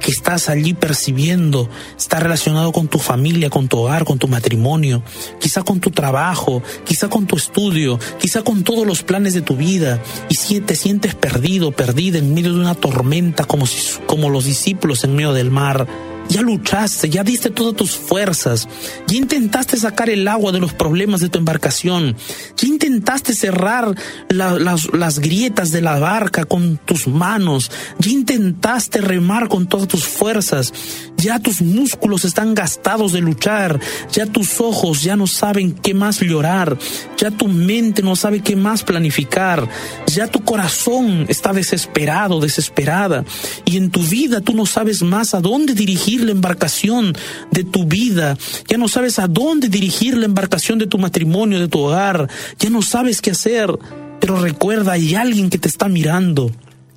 que 0.00 0.10
estás 0.10 0.48
allí 0.48 0.74
percibiendo 0.74 1.68
está 1.96 2.18
relacionado 2.18 2.72
con 2.72 2.88
tu 2.88 2.98
familia, 2.98 3.50
con 3.50 3.68
tu 3.68 3.78
hogar, 3.78 4.04
con 4.04 4.18
tu 4.18 4.26
matrimonio, 4.26 5.02
quizá 5.38 5.62
con 5.62 5.78
tu 5.78 5.90
trabajo, 5.90 6.62
quizá 6.84 7.08
con 7.08 7.26
tu 7.26 7.36
estudio, 7.36 7.98
quizá 8.18 8.42
con 8.42 8.64
todos 8.64 8.86
los 8.86 9.02
planes 9.02 9.34
de 9.34 9.42
tu 9.42 9.56
vida 9.56 10.02
y 10.28 10.34
si 10.34 10.60
te 10.60 10.74
sientes 10.74 11.14
perdido, 11.14 11.70
perdida 11.70 12.18
en 12.18 12.34
medio 12.34 12.54
de 12.54 12.60
una 12.60 12.74
tormenta 12.74 13.44
como, 13.44 13.66
si, 13.66 14.00
como 14.06 14.30
los 14.30 14.44
discípulos 14.44 15.04
en 15.04 15.14
medio 15.14 15.32
del 15.32 15.50
mar 15.50 15.86
ya 16.30 16.42
luchaste, 16.42 17.10
ya 17.10 17.24
diste 17.24 17.50
todas 17.50 17.74
tus 17.74 17.90
fuerzas, 17.96 18.68
ya 19.08 19.16
intentaste 19.16 19.76
sacar 19.76 20.08
el 20.08 20.26
agua 20.28 20.52
de 20.52 20.60
los 20.60 20.72
problemas 20.72 21.20
de 21.20 21.28
tu 21.28 21.38
embarcación, 21.38 22.16
ya 22.56 22.68
intentaste 22.68 23.34
cerrar 23.34 23.96
las, 24.28 24.92
las 24.94 25.18
grietas 25.18 25.72
de 25.72 25.82
la 25.82 25.98
barca 25.98 26.44
con 26.44 26.78
tus 26.78 27.08
manos, 27.08 27.72
ya 27.98 28.10
intentaste 28.10 29.00
remar 29.00 29.48
con 29.48 29.66
todas 29.66 29.88
tus 29.88 30.04
fuerzas, 30.04 30.72
ya 31.16 31.40
tus 31.40 31.60
músculos 31.62 32.24
están 32.24 32.54
gastados 32.54 33.12
de 33.12 33.20
luchar, 33.20 33.80
ya 34.12 34.26
tus 34.26 34.60
ojos 34.60 35.02
ya 35.02 35.16
no 35.16 35.26
saben 35.26 35.72
qué 35.72 35.94
más 35.94 36.20
llorar, 36.20 36.78
ya 37.18 37.32
tu 37.32 37.48
mente 37.48 38.02
no 38.02 38.14
sabe 38.14 38.40
qué 38.40 38.54
más 38.54 38.84
planificar, 38.84 39.68
ya 40.06 40.28
tu 40.28 40.44
corazón 40.44 41.26
está 41.28 41.52
desesperado, 41.52 42.38
desesperada, 42.38 43.24
y 43.64 43.76
en 43.78 43.90
tu 43.90 44.00
vida 44.00 44.40
tú 44.40 44.54
no 44.54 44.64
sabes 44.64 45.02
más 45.02 45.34
a 45.34 45.40
dónde 45.40 45.74
dirigir 45.74 46.19
la 46.24 46.32
embarcación 46.32 47.14
de 47.50 47.64
tu 47.64 47.84
vida, 47.84 48.36
ya 48.68 48.78
no 48.78 48.88
sabes 48.88 49.18
a 49.18 49.28
dónde 49.28 49.68
dirigir 49.68 50.16
la 50.16 50.26
embarcación 50.26 50.78
de 50.78 50.86
tu 50.86 50.98
matrimonio, 50.98 51.58
de 51.58 51.68
tu 51.68 51.80
hogar, 51.80 52.28
ya 52.58 52.70
no 52.70 52.82
sabes 52.82 53.20
qué 53.20 53.32
hacer, 53.32 53.70
pero 54.20 54.40
recuerda, 54.40 54.92
hay 54.92 55.14
alguien 55.14 55.50
que 55.50 55.58
te 55.58 55.68
está 55.68 55.88
mirando. 55.88 56.50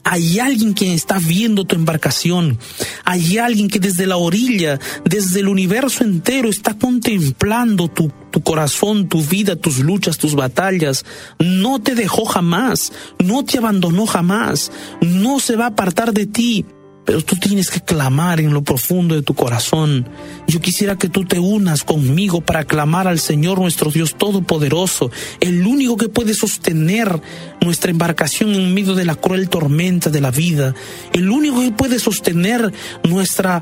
Hay 0.06 0.40
alguien 0.40 0.74
que 0.74 0.94
está 0.94 1.18
viendo 1.18 1.64
tu 1.64 1.76
embarcación. 1.76 2.60
Hay 3.06 3.38
alguien 3.38 3.70
que 3.70 3.80
desde 3.80 4.06
la 4.06 4.18
orilla, 4.18 4.80
desde 5.06 5.40
el 5.40 5.48
universo 5.48 6.04
entero, 6.04 6.50
está 6.50 6.78
contemplando 6.78 7.88
tu, 7.88 8.12
tu, 8.30 8.44
corazón, 8.44 9.08
tu 9.08 9.22
vida, 9.22 9.56
tus 9.56 9.80
luchas, 9.80 10.18
tus 10.18 10.36
batallas. 10.36 11.06
No 11.40 11.82
te 11.82 11.96
dejó 11.96 12.26
jamás. 12.26 12.92
No 13.18 13.46
te 13.46 13.60
abandonó 13.60 14.06
jamás. 14.06 14.74
No 15.00 15.40
se 15.40 15.56
va 15.56 15.66
a 15.66 15.70
apartar 15.70 16.12
de 16.12 16.26
ti 16.26 16.66
pero 17.06 17.22
tú 17.22 17.36
tienes 17.36 17.70
que 17.70 17.82
clamar 17.82 18.40
en 18.40 18.54
lo 18.54 18.64
profundo 18.64 19.16
de 19.16 19.22
tu 19.22 19.34
corazón. 19.34 20.08
Yo 20.48 20.62
quisiera 20.62 20.98
que 20.98 21.10
tú 21.10 21.26
te 21.26 21.40
unas 21.40 21.84
conmigo 21.84 22.42
para 22.42 22.66
clamar 22.66 23.08
al 23.08 23.20
Señor 23.20 23.60
nuestro 23.60 23.92
Dios 23.92 24.16
Todopoderoso, 24.18 25.12
el 25.40 25.66
único 25.66 25.98
que 25.98 26.10
puede 26.10 26.34
sostener 26.34 27.22
nuestra 27.62 27.92
embarcación 27.92 28.54
en 28.54 28.74
medio 28.74 28.96
de 28.96 29.06
la 29.06 29.16
cruel 29.16 29.50
tormenta 29.50 30.10
de 30.10 30.22
la 30.22 30.32
vida, 30.32 30.74
el 31.12 31.30
único 31.30 31.62
que 31.62 31.72
puede 31.72 32.00
sostener 32.00 32.72
nuestra 33.04 33.62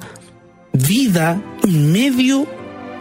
vida 0.73 1.41
en 1.63 1.91
medio 1.91 2.47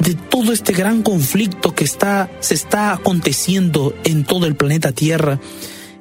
de 0.01 0.15
todo 0.15 0.53
este 0.53 0.73
gran 0.73 1.03
conflicto 1.03 1.75
que 1.75 1.85
está 1.85 2.31
se 2.41 2.55
está 2.55 2.93
aconteciendo 2.93 3.95
en 4.05 4.25
todo 4.25 4.47
el 4.47 4.57
planeta 4.57 4.93
Tierra 4.93 5.39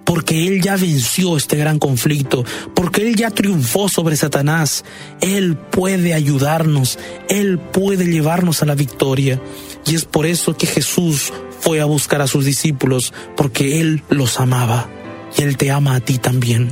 porque 0.09 0.47
Él 0.47 0.59
ya 0.59 0.75
venció 0.75 1.37
este 1.37 1.55
gran 1.55 1.77
conflicto, 1.77 2.43
porque 2.73 3.07
Él 3.07 3.15
ya 3.15 3.29
triunfó 3.29 3.89
sobre 3.89 4.15
Satanás. 4.15 4.83
Él 5.21 5.55
puede 5.55 6.15
ayudarnos, 6.15 6.97
Él 7.29 7.59
puede 7.59 8.07
llevarnos 8.07 8.63
a 8.63 8.65
la 8.65 8.73
victoria. 8.73 9.39
Y 9.85 9.93
es 9.93 10.05
por 10.05 10.25
eso 10.25 10.57
que 10.57 10.65
Jesús 10.65 11.31
fue 11.59 11.79
a 11.79 11.85
buscar 11.85 12.23
a 12.23 12.27
sus 12.27 12.43
discípulos, 12.43 13.13
porque 13.37 13.81
Él 13.81 14.01
los 14.09 14.39
amaba 14.39 14.89
y 15.37 15.43
Él 15.43 15.57
te 15.57 15.69
ama 15.69 15.93
a 15.93 15.99
ti 15.99 16.17
también. 16.17 16.71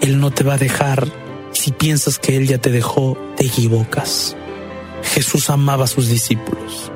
Él 0.00 0.20
no 0.20 0.30
te 0.30 0.44
va 0.44 0.54
a 0.54 0.58
dejar. 0.58 1.08
Si 1.50 1.72
piensas 1.72 2.20
que 2.20 2.36
Él 2.36 2.46
ya 2.46 2.58
te 2.58 2.70
dejó, 2.70 3.18
te 3.36 3.46
equivocas. 3.46 4.36
Jesús 5.12 5.50
amaba 5.50 5.86
a 5.86 5.88
sus 5.88 6.06
discípulos. 6.06 6.92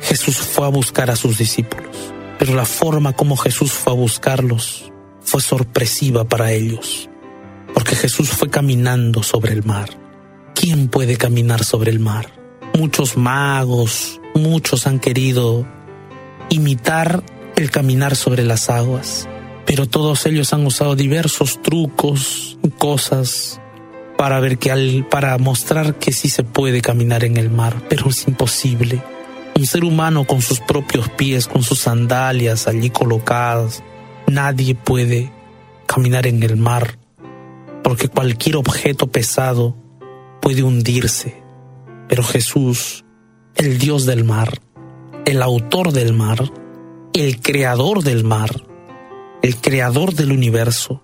Jesús 0.00 0.38
fue 0.38 0.64
a 0.64 0.70
buscar 0.70 1.10
a 1.10 1.16
sus 1.16 1.36
discípulos 1.36 2.14
pero 2.38 2.54
la 2.54 2.64
forma 2.64 3.12
como 3.12 3.36
Jesús 3.36 3.72
fue 3.72 3.92
a 3.92 3.96
buscarlos 3.96 4.92
fue 5.28 5.42
sorpresiva 5.42 6.24
para 6.24 6.52
ellos, 6.52 7.10
porque 7.74 7.94
Jesús 7.94 8.30
fue 8.30 8.48
caminando 8.48 9.22
sobre 9.22 9.52
el 9.52 9.62
mar. 9.62 9.90
¿Quién 10.54 10.88
puede 10.88 11.16
caminar 11.16 11.64
sobre 11.64 11.90
el 11.90 12.00
mar? 12.00 12.32
Muchos 12.74 13.18
magos, 13.18 14.20
muchos 14.34 14.86
han 14.86 15.00
querido 15.00 15.66
imitar 16.48 17.22
el 17.56 17.70
caminar 17.70 18.16
sobre 18.16 18.42
las 18.42 18.70
aguas, 18.70 19.28
pero 19.66 19.86
todos 19.86 20.24
ellos 20.24 20.54
han 20.54 20.64
usado 20.64 20.96
diversos 20.96 21.60
trucos, 21.60 22.56
cosas 22.78 23.60
para 24.16 24.40
ver 24.40 24.58
que 24.58 24.70
al, 24.70 25.06
para 25.10 25.36
mostrar 25.36 25.96
que 25.98 26.12
sí 26.12 26.30
se 26.30 26.42
puede 26.42 26.80
caminar 26.80 27.22
en 27.24 27.36
el 27.36 27.50
mar, 27.50 27.82
pero 27.88 28.08
es 28.08 28.26
imposible 28.26 29.02
un 29.58 29.66
ser 29.66 29.84
humano 29.84 30.24
con 30.24 30.40
sus 30.40 30.60
propios 30.60 31.08
pies, 31.10 31.48
con 31.48 31.64
sus 31.64 31.80
sandalias 31.80 32.68
allí 32.68 32.90
colocadas. 32.90 33.82
Nadie 34.28 34.76
puede 34.76 35.32
caminar 35.86 36.28
en 36.28 36.42
el 36.44 36.56
mar, 36.56 36.96
porque 37.82 38.08
cualquier 38.08 38.56
objeto 38.56 39.08
pesado 39.08 39.76
puede 40.40 40.62
hundirse. 40.62 41.42
Pero 42.08 42.22
Jesús, 42.22 43.04
el 43.56 43.78
Dios 43.78 44.06
del 44.06 44.22
mar, 44.22 44.60
el 45.24 45.42
autor 45.42 45.92
del 45.92 46.12
mar, 46.12 46.38
el 47.12 47.40
creador 47.40 48.04
del 48.04 48.22
mar, 48.22 48.62
el 49.42 49.56
creador 49.56 50.14
del 50.14 50.30
universo, 50.30 51.02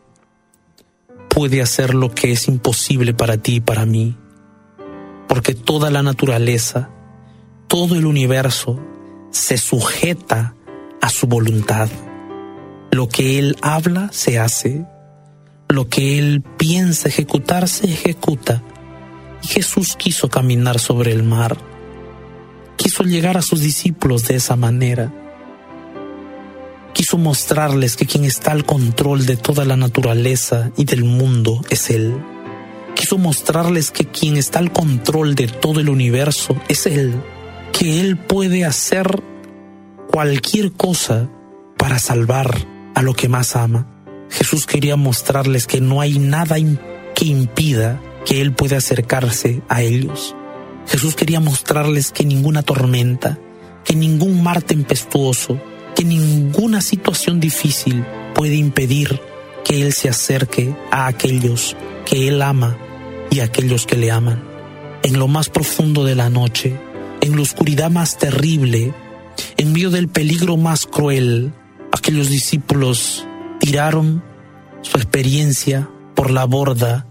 puede 1.29 1.61
hacer 1.61 1.93
lo 1.93 2.15
que 2.15 2.31
es 2.31 2.47
imposible 2.47 3.15
para 3.15 3.37
ti 3.37 3.57
y 3.57 3.61
para 3.61 3.85
mí, 3.85 4.17
porque 5.27 5.55
toda 5.55 5.91
la 5.91 6.05
naturaleza 6.05 6.91
todo 7.69 7.97
el 7.97 8.07
universo 8.07 8.81
se 9.31 9.59
sujeta 9.59 10.55
a 11.01 11.09
su 11.09 11.27
voluntad. 11.27 11.89
Lo 12.91 13.09
que 13.09 13.39
Él 13.39 13.57
habla 13.63 14.11
se 14.13 14.39
hace, 14.39 14.87
lo 15.69 15.89
que 15.89 16.19
Él 16.19 16.43
piensa 16.57 17.09
ejecutar 17.09 17.69
se 17.69 17.87
ejecuta. 17.87 18.63
Y 19.43 19.49
Jesús 19.49 19.97
quiso 19.97 20.29
caminar 20.29 20.79
sobre 20.79 21.13
el 21.13 21.23
mar, 21.23 21.57
quiso 22.77 23.03
llegar 23.03 23.37
a 23.37 23.43
sus 23.43 23.61
discípulos 23.61 24.29
de 24.29 24.37
esa 24.37 24.57
manera. 24.57 25.13
Quiso 26.93 27.19
mostrarles 27.19 27.97
que 27.97 28.07
quien 28.07 28.25
está 28.25 28.53
al 28.53 28.65
control 28.65 29.27
de 29.27 29.37
toda 29.37 29.65
la 29.65 29.77
naturaleza 29.77 30.71
y 30.77 30.85
del 30.85 31.03
mundo 31.03 31.61
es 31.71 31.91
Él. 31.91 32.15
Quiso 32.95 33.19
mostrarles 33.19 33.91
que 33.91 34.07
quien 34.07 34.37
está 34.37 34.61
al 34.61 34.73
control 34.73 35.35
de 35.35 35.49
todo 35.49 35.81
el 35.81 35.89
universo 35.89 36.57
es 36.69 36.87
Él 36.87 37.21
que 37.77 38.01
Él 38.01 38.17
puede 38.17 38.65
hacer 38.65 39.23
cualquier 40.11 40.73
cosa 40.73 41.29
para 41.77 41.99
salvar 41.99 42.49
a 42.95 43.03
lo 43.03 43.15
que 43.15 43.29
más 43.29 43.57
ama. 43.57 43.89
Jesús 44.31 44.65
quería 44.65 44.97
mostrarles 44.97 45.67
que 45.67 45.81
no 45.81 46.01
hay 46.01 46.21
nada 46.21 46.57
que 47.15 47.25
impida 47.25 48.01
que 48.25 48.41
Él 48.41 48.53
pueda 48.53 48.77
acercarse 48.77 49.61
a 49.69 49.83
ellos. 49.83 50.37
Jesús 50.87 51.17
quería 51.17 51.41
mostrarles 51.41 52.13
que 52.13 52.25
ninguna 52.25 52.63
tormenta, 52.63 53.39
que 53.85 53.97
ningún 53.97 54.43
mar 54.43 54.63
tempestuoso, 54.63 55.61
que 55.97 56.05
ninguna 56.05 56.81
situación 56.81 57.41
difícil 57.41 58.05
puede 58.35 58.55
impedir 58.55 59.21
que 59.65 59.83
Él 59.83 59.93
se 59.93 60.09
acerque 60.09 60.75
a 60.93 61.07
aquellos 61.07 61.77
que 62.07 62.29
Él 62.29 62.41
ama 62.41 62.79
y 63.31 63.41
a 63.41 63.45
aquellos 63.45 63.85
que 63.85 63.97
le 63.97 64.13
aman. 64.13 64.45
En 65.03 65.19
lo 65.19 65.27
más 65.27 65.49
profundo 65.51 66.05
de 66.05 66.15
la 66.15 66.31
noche, 66.31 66.79
en 67.25 67.37
la 67.37 67.43
oscuridad 67.43 67.91
más 67.91 68.19
terrible, 68.19 68.93
en 69.57 69.73
medio 69.73 69.91
del 69.91 70.09
peligro 70.09 70.59
más 70.59 70.87
cruel, 70.87 71.55
aquellos 71.91 72.29
discípulos 72.29 73.27
tiraron 73.61 74.23
su 74.83 74.99
experiencia 74.99 75.89
por 76.15 76.31
la 76.31 76.45
borda. 76.45 77.07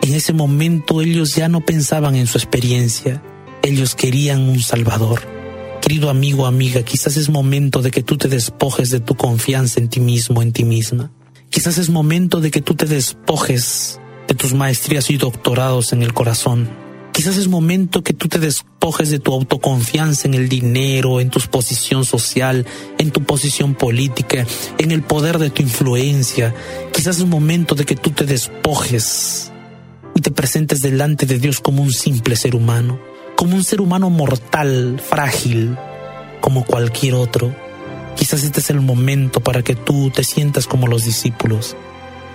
En 0.00 0.14
ese 0.14 0.32
momento 0.32 1.02
ellos 1.02 1.34
ya 1.34 1.50
no 1.50 1.60
pensaban 1.60 2.16
en 2.16 2.26
su 2.26 2.38
experiencia, 2.38 3.22
ellos 3.62 3.94
querían 3.94 4.48
un 4.48 4.60
Salvador. 4.60 5.20
Querido 5.82 6.08
amigo, 6.08 6.46
amiga, 6.46 6.82
quizás 6.82 7.18
es 7.18 7.28
momento 7.28 7.82
de 7.82 7.90
que 7.90 8.02
tú 8.02 8.16
te 8.16 8.28
despojes 8.28 8.88
de 8.88 9.00
tu 9.00 9.14
confianza 9.14 9.78
en 9.78 9.88
ti 9.88 10.00
mismo, 10.00 10.40
en 10.40 10.52
ti 10.52 10.64
misma. 10.64 11.10
Quizás 11.50 11.76
es 11.76 11.90
momento 11.90 12.40
de 12.40 12.50
que 12.50 12.62
tú 12.62 12.74
te 12.76 12.86
despojes 12.86 14.00
de 14.26 14.34
tus 14.34 14.54
maestrías 14.54 15.10
y 15.10 15.18
doctorados 15.18 15.92
en 15.92 16.02
el 16.02 16.14
corazón. 16.14 16.89
Quizás 17.20 17.36
es 17.36 17.48
momento 17.48 18.02
que 18.02 18.14
tú 18.14 18.28
te 18.28 18.38
despojes 18.38 19.10
de 19.10 19.18
tu 19.18 19.34
autoconfianza 19.34 20.26
en 20.26 20.32
el 20.32 20.48
dinero, 20.48 21.20
en 21.20 21.28
tu 21.28 21.38
posición 21.38 22.06
social, 22.06 22.64
en 22.96 23.10
tu 23.10 23.24
posición 23.24 23.74
política, 23.74 24.46
en 24.78 24.90
el 24.90 25.02
poder 25.02 25.38
de 25.38 25.50
tu 25.50 25.60
influencia. 25.60 26.54
Quizás 26.94 27.18
es 27.18 27.26
momento 27.26 27.74
de 27.74 27.84
que 27.84 27.94
tú 27.94 28.08
te 28.08 28.24
despojes 28.24 29.52
y 30.14 30.22
te 30.22 30.30
presentes 30.30 30.80
delante 30.80 31.26
de 31.26 31.38
Dios 31.38 31.60
como 31.60 31.82
un 31.82 31.92
simple 31.92 32.36
ser 32.36 32.56
humano, 32.56 32.98
como 33.36 33.54
un 33.54 33.64
ser 33.64 33.82
humano 33.82 34.08
mortal, 34.08 34.98
frágil, 35.06 35.76
como 36.40 36.64
cualquier 36.64 37.16
otro. 37.16 37.54
Quizás 38.16 38.44
este 38.44 38.60
es 38.60 38.70
el 38.70 38.80
momento 38.80 39.40
para 39.40 39.60
que 39.60 39.74
tú 39.74 40.08
te 40.08 40.24
sientas 40.24 40.66
como 40.66 40.86
los 40.86 41.04
discípulos 41.04 41.76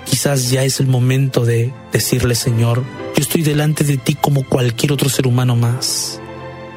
Quizás 0.05 0.49
ya 0.49 0.63
es 0.63 0.79
el 0.79 0.87
momento 0.87 1.45
de 1.45 1.73
decirle, 1.91 2.35
Señor, 2.35 2.83
yo 3.15 3.21
estoy 3.21 3.41
delante 3.41 3.83
de 3.83 3.97
ti 3.97 4.15
como 4.15 4.43
cualquier 4.43 4.91
otro 4.91 5.09
ser 5.09 5.27
humano 5.27 5.55
más. 5.55 6.21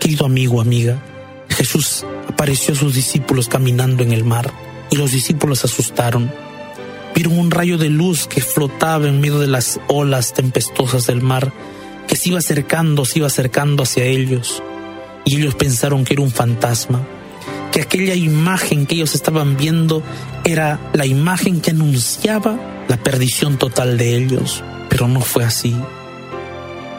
Querido 0.01 0.27
amigo, 0.27 0.61
amiga, 0.61 1.03
Jesús 1.51 2.05
apareció 2.27 2.75
a 2.75 2.77
sus 2.77 2.95
discípulos 2.95 3.49
caminando 3.49 4.03
en 4.03 4.13
el 4.13 4.25
mar 4.25 4.51
y 4.91 4.97
los 4.97 5.13
discípulos 5.13 5.65
asustaron. 5.65 6.33
Vieron 7.15 7.39
un 7.39 7.51
rayo 7.51 7.79
de 7.79 7.91
luz 7.91 8.27
que 8.27 8.41
flotaba 8.41 9.09
en 9.09 9.21
medio 9.21 9.39
de 9.39 9.49
las 9.49 9.81
olas 9.89 10.33
tempestuosas 10.33 11.07
del 11.07 11.21
mar, 11.21 11.53
que 12.07 12.17
se 12.17 12.31
iba 12.31 12.39
acercando, 12.39 13.05
se 13.05 13.19
iba 13.19 13.27
acercando 13.27 13.83
hacia 13.83 14.05
ellos. 14.05 14.63
Y 15.25 15.37
ellos 15.37 15.55
pensaron 15.55 16.05
que 16.05 16.15
era 16.15 16.23
un 16.23 16.31
fantasma, 16.31 17.07
que 17.79 17.85
aquella 17.85 18.15
imagen 18.17 18.87
que 18.87 18.97
ellos 18.97 19.15
estaban 19.15 19.57
viendo 19.57 20.03
era 20.43 20.81
la 20.95 21.07
imagen 21.07 21.61
que 21.61 21.71
anunciaba 21.71 22.59
la 22.89 22.97
perdición 22.97 23.57
total 23.57 23.97
de 23.97 24.17
ellos, 24.17 24.65
pero 24.89 25.07
no 25.07 25.21
fue 25.21 25.45
así. 25.45 25.77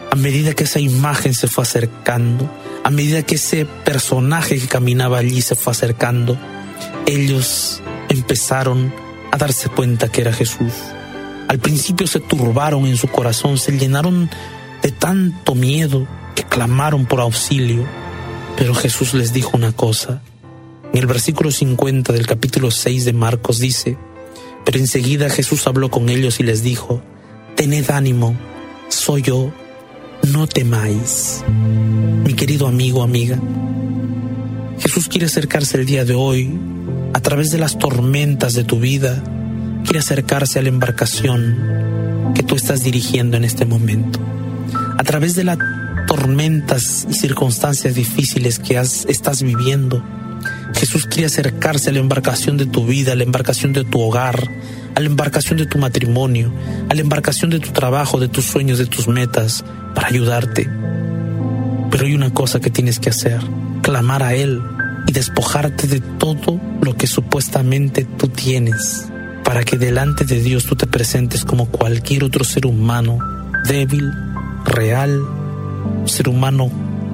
A 0.10 0.16
medida 0.16 0.54
que 0.54 0.64
esa 0.64 0.80
imagen 0.80 1.34
se 1.34 1.48
fue 1.48 1.64
acercando, 1.64 2.50
a 2.86 2.90
medida 2.92 3.24
que 3.24 3.36
ese 3.36 3.66
personaje 3.66 4.58
que 4.58 4.68
caminaba 4.68 5.18
allí 5.18 5.42
se 5.42 5.56
fue 5.56 5.72
acercando, 5.72 6.38
ellos 7.06 7.82
empezaron 8.08 8.94
a 9.32 9.38
darse 9.38 9.68
cuenta 9.68 10.10
que 10.10 10.22
era 10.22 10.32
Jesús. 10.32 10.72
Al 11.50 11.60
principio 11.60 12.08
se 12.08 12.22
turbaron 12.22 12.86
en 12.86 12.96
su 12.96 13.10
corazón, 13.10 13.58
se 13.58 13.78
llenaron 13.78 14.30
de 14.82 14.92
tanto 14.94 15.56
miedo 15.56 16.08
que 16.36 16.44
clamaron 16.44 17.06
por 17.06 17.20
auxilio. 17.20 17.86
Pero 18.56 18.74
Jesús 18.74 19.14
les 19.14 19.34
dijo 19.34 19.52
una 19.58 19.74
cosa. 19.74 20.22
En 20.92 21.00
el 21.00 21.06
versículo 21.06 21.52
50 21.52 22.14
del 22.14 22.26
capítulo 22.26 22.72
6 22.72 23.06
de 23.06 23.14
Marcos 23.14 23.60
dice, 23.60 23.98
pero 24.66 24.80
enseguida 24.80 25.30
Jesús 25.30 25.68
habló 25.68 25.90
con 25.92 26.10
ellos 26.10 26.40
y 26.40 26.44
les 26.44 26.64
dijo, 26.64 27.02
Tened 27.56 27.92
ánimo, 27.92 28.36
soy 28.88 29.22
yo, 29.22 29.52
no 30.32 30.48
temáis. 30.48 31.44
Mi 32.24 32.34
querido 32.34 32.68
amigo, 32.68 33.04
amiga, 33.04 33.40
Jesús 34.80 35.08
quiere 35.08 35.28
acercarse 35.28 35.78
el 35.78 35.86
día 35.86 36.06
de 36.06 36.16
hoy 36.16 36.58
a 37.14 37.20
través 37.20 37.52
de 37.52 37.60
las 37.60 37.78
tormentas 37.78 38.54
de 38.54 38.64
tu 38.64 38.80
vida, 38.80 39.24
quiere 39.84 40.00
acercarse 40.00 40.58
a 40.58 40.62
la 40.62 40.70
embarcación 40.70 42.34
que 42.34 42.44
tú 42.44 42.56
estás 42.56 42.84
dirigiendo 42.84 43.38
en 43.38 43.44
este 43.44 43.66
momento. 43.66 44.20
A 44.98 45.04
través 45.04 45.36
de 45.36 45.44
las 45.44 45.58
tormentas 46.08 47.06
y 47.10 47.14
circunstancias 47.14 47.96
difíciles 47.96 48.58
que 48.60 48.76
estás 48.78 49.44
viviendo, 49.44 50.04
Jesús 50.76 51.06
quiere 51.06 51.26
acercarse 51.26 51.90
a 51.90 51.94
la 51.94 52.00
embarcación 52.00 52.58
de 52.58 52.66
tu 52.66 52.86
vida, 52.86 53.14
a 53.14 53.16
la 53.16 53.24
embarcación 53.24 53.74
de 53.74 53.84
tu 53.84 54.00
hogar, 54.02 54.50
a 54.96 55.00
la 55.00 55.06
embarcación 55.06 55.58
de 55.58 55.66
tu 55.66 55.78
matrimonio, 55.78 56.54
a 56.90 56.96
la 56.96 57.02
embarcación 57.02 57.50
de 57.50 57.60
tu 57.60 57.72
trabajo, 57.72 58.20
de 58.20 58.28
tus 58.28 58.46
sueños, 58.46 58.78
de 58.78 58.86
tus 58.86 59.08
metas, 59.08 59.64
para 59.96 60.08
ayudarte. 60.08 60.70
Pero 61.92 62.06
hay 62.06 62.14
una 62.14 62.34
cosa 62.34 62.60
que 62.60 62.70
tienes 62.70 63.00
que 63.00 63.10
hacer, 63.10 63.40
clamar 63.82 64.24
a 64.24 64.34
Él 64.36 64.62
y 65.08 65.12
despojarte 65.12 65.88
de 65.88 66.02
todo 66.02 66.60
lo 66.82 66.96
que 66.96 67.08
supuestamente 67.08 68.06
tú 68.06 68.28
tienes, 68.28 69.08
para 69.44 69.64
que 69.64 69.78
delante 69.78 70.24
de 70.24 70.42
Dios 70.42 70.66
tú 70.66 70.76
te 70.76 70.88
presentes 70.88 71.46
como 71.46 71.68
cualquier 71.68 72.24
otro 72.24 72.44
ser 72.44 72.66
humano, 72.66 73.18
débil, 73.68 74.12
real, 74.66 75.22
ser 76.06 76.30
humano 76.30 76.72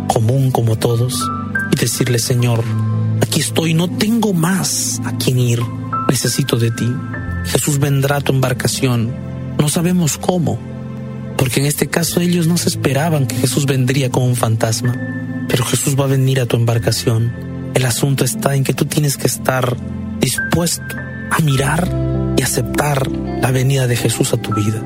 común 0.08 0.52
como 0.52 0.76
todos, 0.76 1.26
y 1.72 1.76
decirle, 1.78 2.20
Señor, 2.20 2.64
aquí 3.22 3.40
estoy, 3.40 3.74
no 3.74 3.90
tengo 3.90 4.34
más 4.34 5.02
a 5.06 5.18
quien 5.18 5.40
ir, 5.40 5.62
necesito 6.10 6.58
de 6.58 6.72
ti. 6.72 6.92
Jesús 7.46 7.80
vendrá 7.80 8.18
a 8.18 8.22
tu 8.22 8.34
embarcación, 8.34 9.14
no 9.60 9.70
sabemos 9.70 10.18
cómo, 10.18 10.60
porque 11.38 11.60
en 11.60 11.66
este 11.66 11.88
caso 11.88 12.22
ellos 12.22 12.48
no 12.48 12.58
se 12.58 12.70
esperaban 12.70 13.28
que 13.28 13.36
Jesús 13.36 13.66
vendría 13.66 14.10
como 14.10 14.26
un 14.26 14.36
fantasma, 14.36 14.96
pero 15.48 15.64
Jesús 15.66 16.00
va 16.00 16.06
a 16.06 16.08
venir 16.08 16.40
a 16.40 16.46
tu 16.46 16.58
embarcación. 16.58 17.72
El 17.74 17.86
asunto 17.86 18.24
está 18.24 18.56
en 18.56 18.64
que 18.64 18.74
tú 18.74 18.86
tienes 18.86 19.18
que 19.18 19.28
estar 19.28 19.76
dispuesto 20.20 20.96
a 21.32 21.40
mirar 21.42 21.88
y 22.38 22.42
aceptar 22.42 23.10
la 23.12 23.52
venida 23.52 23.88
de 23.88 23.96
Jesús 23.96 24.34
a 24.34 24.38
tu 24.38 24.54
vida. 24.54 24.82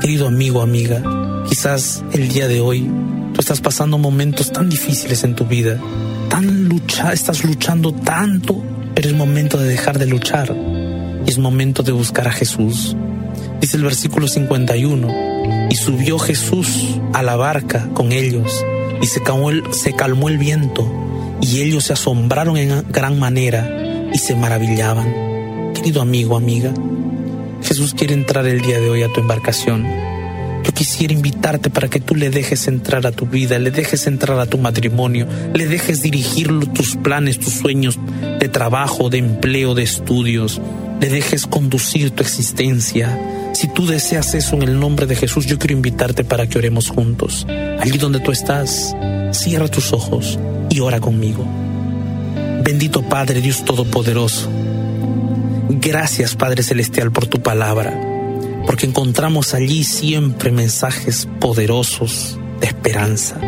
Querido 0.00 0.26
amigo, 0.26 0.60
amiga, 0.60 1.02
quizás 1.48 2.02
el 2.12 2.28
día 2.28 2.48
de 2.48 2.60
hoy 2.60 2.90
tú 3.32 3.40
estás 3.40 3.60
pasando 3.60 3.96
momentos 3.98 4.52
tan 4.52 4.68
difíciles 4.68 5.24
en 5.24 5.34
tu 5.34 5.46
vida 5.46 5.78
estás 7.12 7.44
luchando 7.44 7.92
tanto, 7.92 8.62
pero 8.94 9.08
es 9.08 9.14
momento 9.14 9.58
de 9.58 9.68
dejar 9.68 9.98
de 9.98 10.06
luchar 10.06 10.54
y 11.26 11.30
es 11.30 11.38
momento 11.38 11.82
de 11.82 11.92
buscar 11.92 12.28
a 12.28 12.32
Jesús. 12.32 12.96
Dice 13.60 13.76
el 13.76 13.84
versículo 13.84 14.26
51, 14.26 15.68
y 15.70 15.74
subió 15.76 16.18
Jesús 16.18 16.98
a 17.12 17.22
la 17.22 17.36
barca 17.36 17.88
con 17.94 18.12
ellos 18.12 18.64
y 19.00 19.06
se 19.06 19.22
calmó 19.22 19.50
el, 19.50 19.62
se 19.72 19.94
calmó 19.94 20.28
el 20.28 20.38
viento 20.38 20.90
y 21.40 21.60
ellos 21.60 21.84
se 21.84 21.92
asombraron 21.92 22.56
en 22.56 22.84
gran 22.90 23.18
manera 23.18 23.68
y 24.12 24.18
se 24.18 24.34
maravillaban. 24.34 25.72
Querido 25.74 26.02
amigo, 26.02 26.36
amiga, 26.36 26.72
Jesús 27.62 27.94
quiere 27.94 28.14
entrar 28.14 28.46
el 28.46 28.60
día 28.60 28.80
de 28.80 28.90
hoy 28.90 29.02
a 29.02 29.12
tu 29.12 29.20
embarcación 29.20 30.11
yo 30.64 30.72
quisiera 30.72 31.12
invitarte 31.12 31.70
para 31.70 31.88
que 31.88 32.00
tú 32.00 32.14
le 32.14 32.30
dejes 32.30 32.68
entrar 32.68 33.06
a 33.06 33.12
tu 33.12 33.26
vida, 33.26 33.58
le 33.58 33.70
dejes 33.70 34.06
entrar 34.06 34.38
a 34.38 34.46
tu 34.46 34.58
matrimonio, 34.58 35.26
le 35.54 35.66
dejes 35.66 36.02
dirigir 36.02 36.48
tus 36.72 36.96
planes, 36.96 37.38
tus 37.38 37.54
sueños 37.54 37.98
de 38.38 38.48
trabajo, 38.48 39.10
de 39.10 39.18
empleo, 39.18 39.74
de 39.74 39.82
estudios, 39.82 40.60
le 41.00 41.08
dejes 41.08 41.46
conducir 41.46 42.10
tu 42.12 42.22
existencia. 42.22 43.18
Si 43.54 43.68
tú 43.68 43.86
deseas 43.86 44.34
eso 44.34 44.54
en 44.56 44.62
el 44.62 44.78
nombre 44.78 45.06
de 45.06 45.16
Jesús, 45.16 45.46
yo 45.46 45.58
quiero 45.58 45.74
invitarte 45.74 46.24
para 46.24 46.46
que 46.46 46.58
oremos 46.58 46.88
juntos. 46.88 47.46
Allí 47.80 47.98
donde 47.98 48.20
tú 48.20 48.30
estás, 48.30 48.94
cierra 49.32 49.68
tus 49.68 49.92
ojos 49.92 50.38
y 50.70 50.80
ora 50.80 51.00
conmigo. 51.00 51.44
Bendito 52.62 53.02
Padre 53.02 53.40
Dios 53.40 53.64
Todopoderoso. 53.64 54.48
Gracias 55.68 56.36
Padre 56.36 56.62
Celestial 56.62 57.10
por 57.10 57.26
tu 57.26 57.42
palabra 57.42 58.11
porque 58.66 58.86
encontramos 58.86 59.54
allí 59.54 59.84
siempre 59.84 60.50
mensajes 60.50 61.28
poderosos 61.40 62.38
de 62.60 62.66
esperanza. 62.66 63.40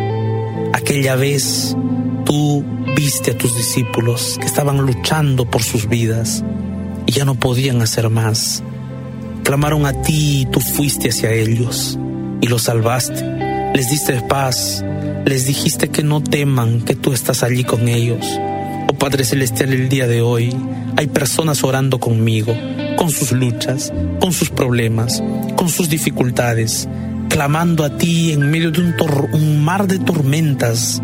Aquella 0.73 1.17
vez 1.17 1.77
tú 2.25 2.65
viste 2.97 3.33
a 3.33 3.39
tus 3.39 3.57
discípulos 3.57 4.37
que 4.41 4.47
estaban 4.47 4.79
luchando 4.79 5.45
por 5.51 5.63
sus 5.63 5.89
vidas 5.89 6.45
y 7.07 7.13
ya 7.13 7.25
no 7.25 7.35
podían 7.35 7.83
hacer 7.83 8.09
más. 8.11 8.63
Clamaron 9.43 9.87
a 9.87 10.03
ti 10.03 10.43
y 10.43 10.47
tú 10.47 10.61
fuiste 10.61 11.11
hacia 11.11 11.33
ellos 11.33 11.99
y 12.41 12.47
los 12.47 12.63
salvaste. 12.63 13.25
Les 13.75 13.91
diste 13.91 14.21
paz, 14.23 14.85
les 15.25 15.47
dijiste 15.47 15.89
que 15.89 16.03
no 16.03 16.23
teman, 16.23 16.83
que 16.83 16.95
tú 16.95 17.13
estás 17.13 17.43
allí 17.43 17.65
con 17.65 17.89
ellos. 17.89 18.27
Oh 18.89 18.95
Padre 18.95 19.25
Celestial, 19.25 19.73
el 19.73 19.89
día 19.89 20.07
de 20.07 20.23
hoy 20.23 20.55
hay 20.97 21.09
personas 21.09 21.65
orando 21.65 21.99
conmigo 21.99 22.55
con 23.05 23.11
sus 23.11 23.33
luchas, 23.33 23.93
con 24.19 24.33
sus 24.33 24.49
problemas, 24.49 25.23
con 25.57 25.69
sus 25.69 25.91
dificultades, 25.91 26.89
clamando 27.29 27.85
a 27.85 27.99
ti 27.99 28.33
en 28.33 28.51
medio 28.51 28.71
de 28.71 28.81
un, 28.81 29.63
mar 29.63 29.87
de 29.87 29.99
tormentas, 29.99 31.03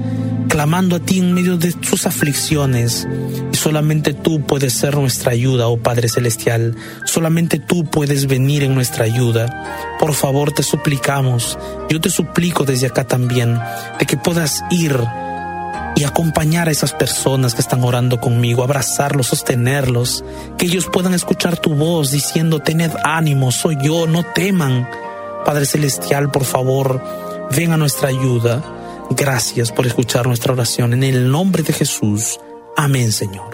clamando 0.48 0.96
a 0.96 1.00
ti 1.00 1.18
en 1.18 1.34
medio 1.34 1.58
de 1.58 1.74
sus 1.82 2.06
aflicciones. 2.06 3.06
Y 3.52 3.56
solamente 3.56 4.14
tú 4.14 4.40
puedes 4.40 4.72
ser 4.72 4.96
nuestra 4.96 5.32
ayuda, 5.32 5.68
oh 5.68 5.76
Padre 5.76 6.08
Celestial. 6.08 6.74
Solamente 7.04 7.58
tú 7.58 7.84
puedes 7.84 8.26
venir 8.26 8.62
en 8.62 8.74
nuestra 8.74 9.04
ayuda. 9.04 9.98
Por 9.98 10.14
favor, 10.14 10.52
te 10.52 10.62
suplicamos, 10.62 11.58
yo 11.90 12.00
te 12.00 12.08
suplico 12.08 12.64
desde 12.64 12.86
acá 12.86 13.06
también, 13.06 13.58
de 13.98 14.06
que 14.06 14.16
puedas 14.16 14.64
ir 14.70 14.96
y 16.00 16.04
acompañar 16.04 16.66
a 16.66 16.70
esas 16.70 16.94
personas 16.94 17.54
que 17.54 17.60
están 17.60 17.84
orando 17.84 18.20
conmigo, 18.20 18.62
abrazarlos, 18.62 19.26
sostenerlos, 19.26 20.24
que 20.56 20.64
ellos 20.64 20.88
puedan 20.90 21.12
escuchar 21.12 21.58
tu 21.58 21.74
voz 21.74 22.10
diciendo, 22.10 22.60
tened 22.60 22.92
ánimo, 23.04 23.52
soy 23.52 23.76
yo, 23.82 24.06
no 24.06 24.22
teman. 24.22 24.88
Padre 25.44 25.66
Celestial, 25.66 26.30
por 26.30 26.44
favor, 26.44 27.02
ven 27.54 27.72
a 27.72 27.76
nuestra 27.76 28.08
ayuda. 28.08 28.62
Gracias 29.10 29.72
por 29.72 29.86
escuchar 29.86 30.26
nuestra 30.26 30.54
oración. 30.54 30.94
En 30.94 31.02
el 31.02 31.30
nombre 31.30 31.62
de 31.62 31.74
Jesús. 31.74 32.40
Amén, 32.78 33.12
Señor. 33.12 33.49